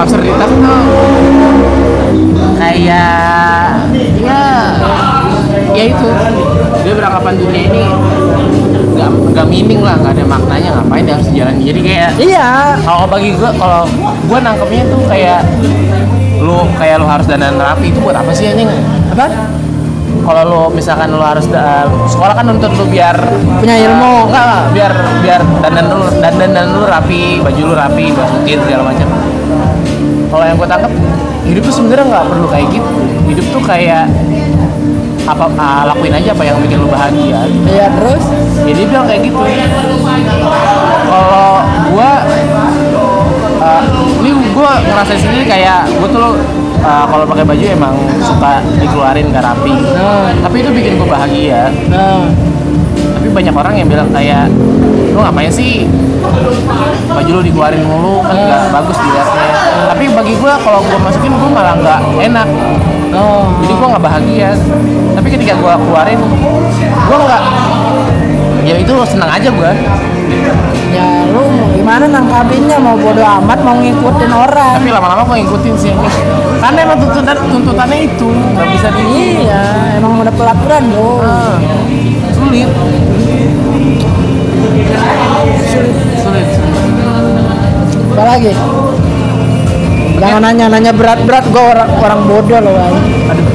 [0.00, 0.48] absurditas?
[0.48, 0.82] Tuh
[2.56, 3.04] kayak
[4.24, 4.42] ya
[5.72, 6.08] ya itu.
[6.82, 7.84] Dia beranggapan dunia ini
[8.92, 12.48] nggak nggak meaning lah nggak ada maknanya ngapain dia harus jalan jadi kayak iya.
[12.82, 13.82] Kalau bagi gua kalau
[14.26, 15.40] gua nangkepnya tuh kayak
[16.42, 18.68] lu kayak lu harus dandan rapi itu buat apa sih anjing?
[19.14, 19.30] Apa
[20.22, 23.16] kalau lu misalkan lu harus da- sekolah kan nuntut lu biar
[23.58, 24.28] Punya ilmu.
[24.28, 28.82] enggak, enggak, biar biar dandan lu dandan dan lu rapi baju lu rapi masukin segala
[28.86, 29.08] macam.
[30.32, 30.92] Kalau yang gue tangkap
[31.44, 32.90] hidup tuh sebenarnya nggak perlu kayak gitu.
[33.28, 34.04] Hidup tuh kayak
[35.22, 37.46] apa ah, lakuin aja apa yang bikin lu bahagia.
[37.66, 38.24] Iya terus?
[38.62, 39.38] Jadi dia bilang kayak gitu.
[41.02, 41.50] Kalau
[41.92, 42.10] gua
[43.60, 43.82] uh,
[44.22, 46.30] ini gua ngerasain sendiri kayak gua tuh
[46.82, 49.74] uh, kalau pakai baju emang suka dikeluarin gak rapi.
[49.94, 50.30] Nah.
[50.42, 51.70] tapi itu bikin gua bahagia.
[51.88, 52.28] Nah.
[53.18, 54.50] Tapi banyak orang yang bilang kayak
[55.12, 55.86] lu ngapain sih
[57.12, 58.22] baju lu dikeluarin mulu?
[58.26, 59.48] Kan nggak bagus dilihatnya.
[59.94, 62.48] Tapi bagi gua kalau gua masukin gua malah nggak enak.
[63.12, 64.50] Oh jadi gua nggak bahagia.
[65.12, 66.20] Tapi ketika gua keluarin
[67.06, 67.42] gua nggak
[68.62, 69.74] ya itu senang aja gua
[70.92, 74.76] ya lu mau gimana nangkapinnya mau bodo amat mau ngikutin orang.
[74.78, 75.92] Tapi lama-lama gua ngikutin sih.
[76.60, 78.28] Karena emang tuntutan tuntutannya itu.
[78.28, 79.04] Nggak bisa di
[79.40, 79.62] iya
[79.96, 81.10] emang udah pelaturan bro.
[81.24, 81.56] Ah,
[82.36, 82.70] sulit.
[86.22, 86.72] Sulit sulit
[88.22, 88.52] apa lagi?
[90.22, 93.46] Jangan nanya nanya berat berat gue orang orang bodoh loh aduh.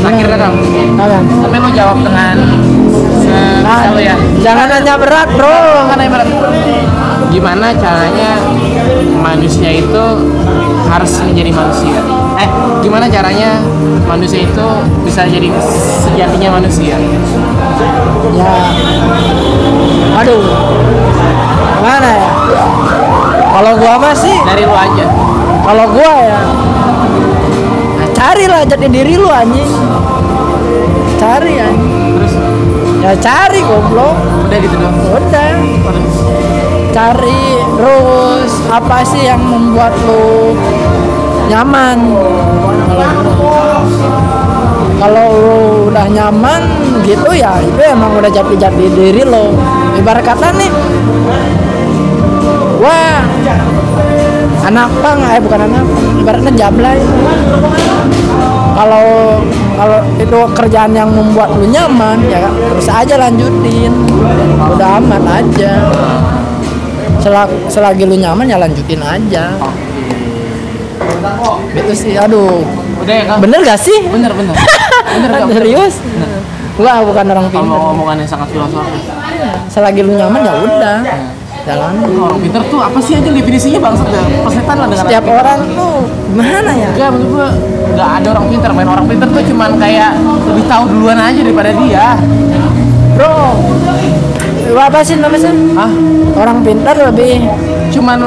[0.00, 0.54] Kan Kang?
[0.96, 1.24] Kalian.
[1.44, 2.36] tapi lu jawab dengan
[3.28, 4.14] Nah, ya
[4.44, 5.88] jangan nanya berat bro.
[5.88, 6.28] Kan ibarat
[7.32, 8.38] gimana caranya
[9.18, 10.04] manusia itu
[10.88, 11.98] harus menjadi manusia?
[12.38, 12.48] Eh
[12.84, 13.64] gimana caranya
[14.04, 14.66] manusia itu
[15.02, 15.48] bisa jadi
[16.04, 16.96] sejatinya manusia?
[18.34, 18.52] Ya.
[20.20, 20.42] Aduh.
[21.84, 22.30] Mana ya?
[23.54, 25.06] Kalau gua mah sih dari lu aja.
[25.64, 26.40] Kalau gua ya
[27.96, 29.72] nah, carilah jati diri lu anjing.
[31.16, 32.03] Cari anjing
[33.04, 34.16] ya cari goblok.
[34.48, 35.52] Udah gitu dong udah.
[36.94, 37.44] Cari
[37.76, 40.56] terus apa sih yang membuat lu
[41.52, 41.98] nyaman?
[44.94, 45.60] Kalau lu
[45.92, 46.62] udah nyaman
[47.04, 49.52] gitu ya itu emang udah jati jati diri lo.
[50.00, 50.70] Ibarat kata nih
[52.80, 53.20] wah
[54.64, 55.84] anak pang eh bukan anak
[56.24, 56.98] ibaratnya jablay.
[58.74, 59.06] Kalau
[59.74, 63.92] kalau itu kerjaan yang membuat lu nyaman ya terus aja lanjutin.
[64.74, 65.72] Udah aman aja.
[67.20, 69.54] Selagi, selagi lu nyaman ya lanjutin aja.
[71.74, 72.62] Itu sih aduh.
[73.02, 73.98] Udah ya kang bener gak sih?
[74.08, 74.54] Bener bener.
[75.14, 75.46] Bener Kang.
[75.54, 76.02] serius?
[76.74, 77.70] Gua bukan orang pintar.
[77.70, 79.06] Ngomongan yang sangat filosofis.
[79.70, 80.98] Selagi lu nyaman ya udah
[81.64, 81.92] jalan.
[82.20, 85.94] Orang pinter tuh apa sih aja definisinya bangsat ya persetan lah dengan setiap orang tuh
[86.28, 86.88] gimana ya?
[86.92, 87.48] Enggak, menurut gua
[87.94, 90.12] nggak ada orang pinter main orang pinter tuh cuman kayak
[90.50, 92.06] lebih tahu duluan aja daripada dia.
[93.14, 93.38] Bro
[94.74, 95.92] apa sih namanya ah
[96.34, 97.46] orang pintar lebih
[97.94, 98.18] cuman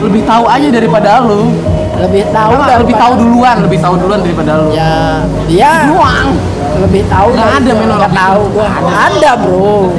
[0.00, 1.52] lebih tahu aja daripada lu.
[1.92, 4.68] Lebih tahu Apa, lebih tahu duluan lebih tahu duluan daripada lu.
[4.72, 6.34] Ya dia doang.
[6.72, 8.68] lebih tahu Nggak ada men orang tahu gua.
[8.80, 9.92] Ada bro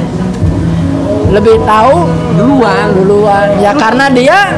[1.34, 2.06] lebih tahu
[2.38, 2.86] duluan.
[2.94, 3.46] Duluan.
[3.58, 4.54] Ya karena dia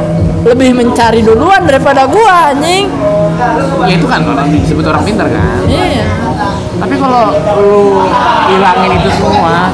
[0.47, 2.87] lebih mencari duluan daripada gua anjing.
[3.89, 5.65] Ya itu kan orang disebut orang pinter kan?
[5.67, 6.07] Iya.
[6.77, 7.33] Tapi kalau
[7.65, 8.05] lu
[8.53, 9.73] hilangin itu semua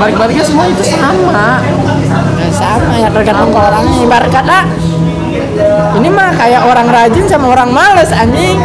[0.00, 1.60] balik-baliknya semua itu sama.
[2.40, 4.58] Ya, sama ya tergantung ke orangnya ibarat kata
[5.94, 8.58] ini mah kayak orang rajin sama orang males anjing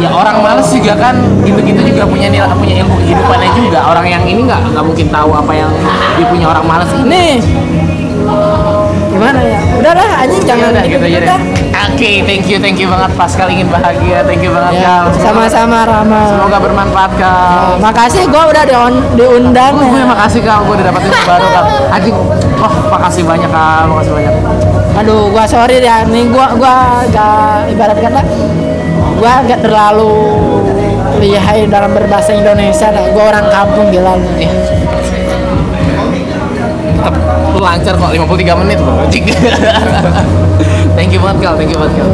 [0.00, 1.14] ya orang males juga kan.
[1.44, 3.80] Gitu-gitu juga punya nilai punya ilmu kehidupannya juga.
[3.88, 5.70] Orang yang ini nggak nggak mungkin tahu apa yang
[6.16, 7.04] dia punya orang males ini.
[7.08, 7.32] Nih
[9.14, 9.60] gimana ya?
[9.78, 11.30] Udahlah anjing ya jangan udah gitu aja deh.
[11.84, 14.18] Oke thank you thank you banget pas kali ingin bahagia.
[14.26, 15.04] Thank you banget ya, Kal.
[15.14, 16.20] Semoga- sama-sama Rama.
[16.26, 20.06] semoga bermanfaat kal makasih gua udah dion- diundang gue ya.
[20.08, 22.14] makasih kal gue udah dapat ilmu baru kal anjing
[22.58, 24.32] oh makasih banyak kal makasih banyak.
[24.98, 26.02] Aduh gua sorry ya.
[26.08, 26.74] Nih gua gua
[27.12, 28.20] gak ibarat kata
[29.18, 30.12] gua gak terlalu
[31.22, 33.04] lihai dalam berbahasa Indonesia dah.
[33.14, 34.28] gua orang kampung gila lu.
[34.38, 34.52] Iya.
[37.04, 37.20] tetap
[37.60, 38.96] lancar kok 53 menit bro
[40.96, 42.08] thank you banget kal thank you banget kal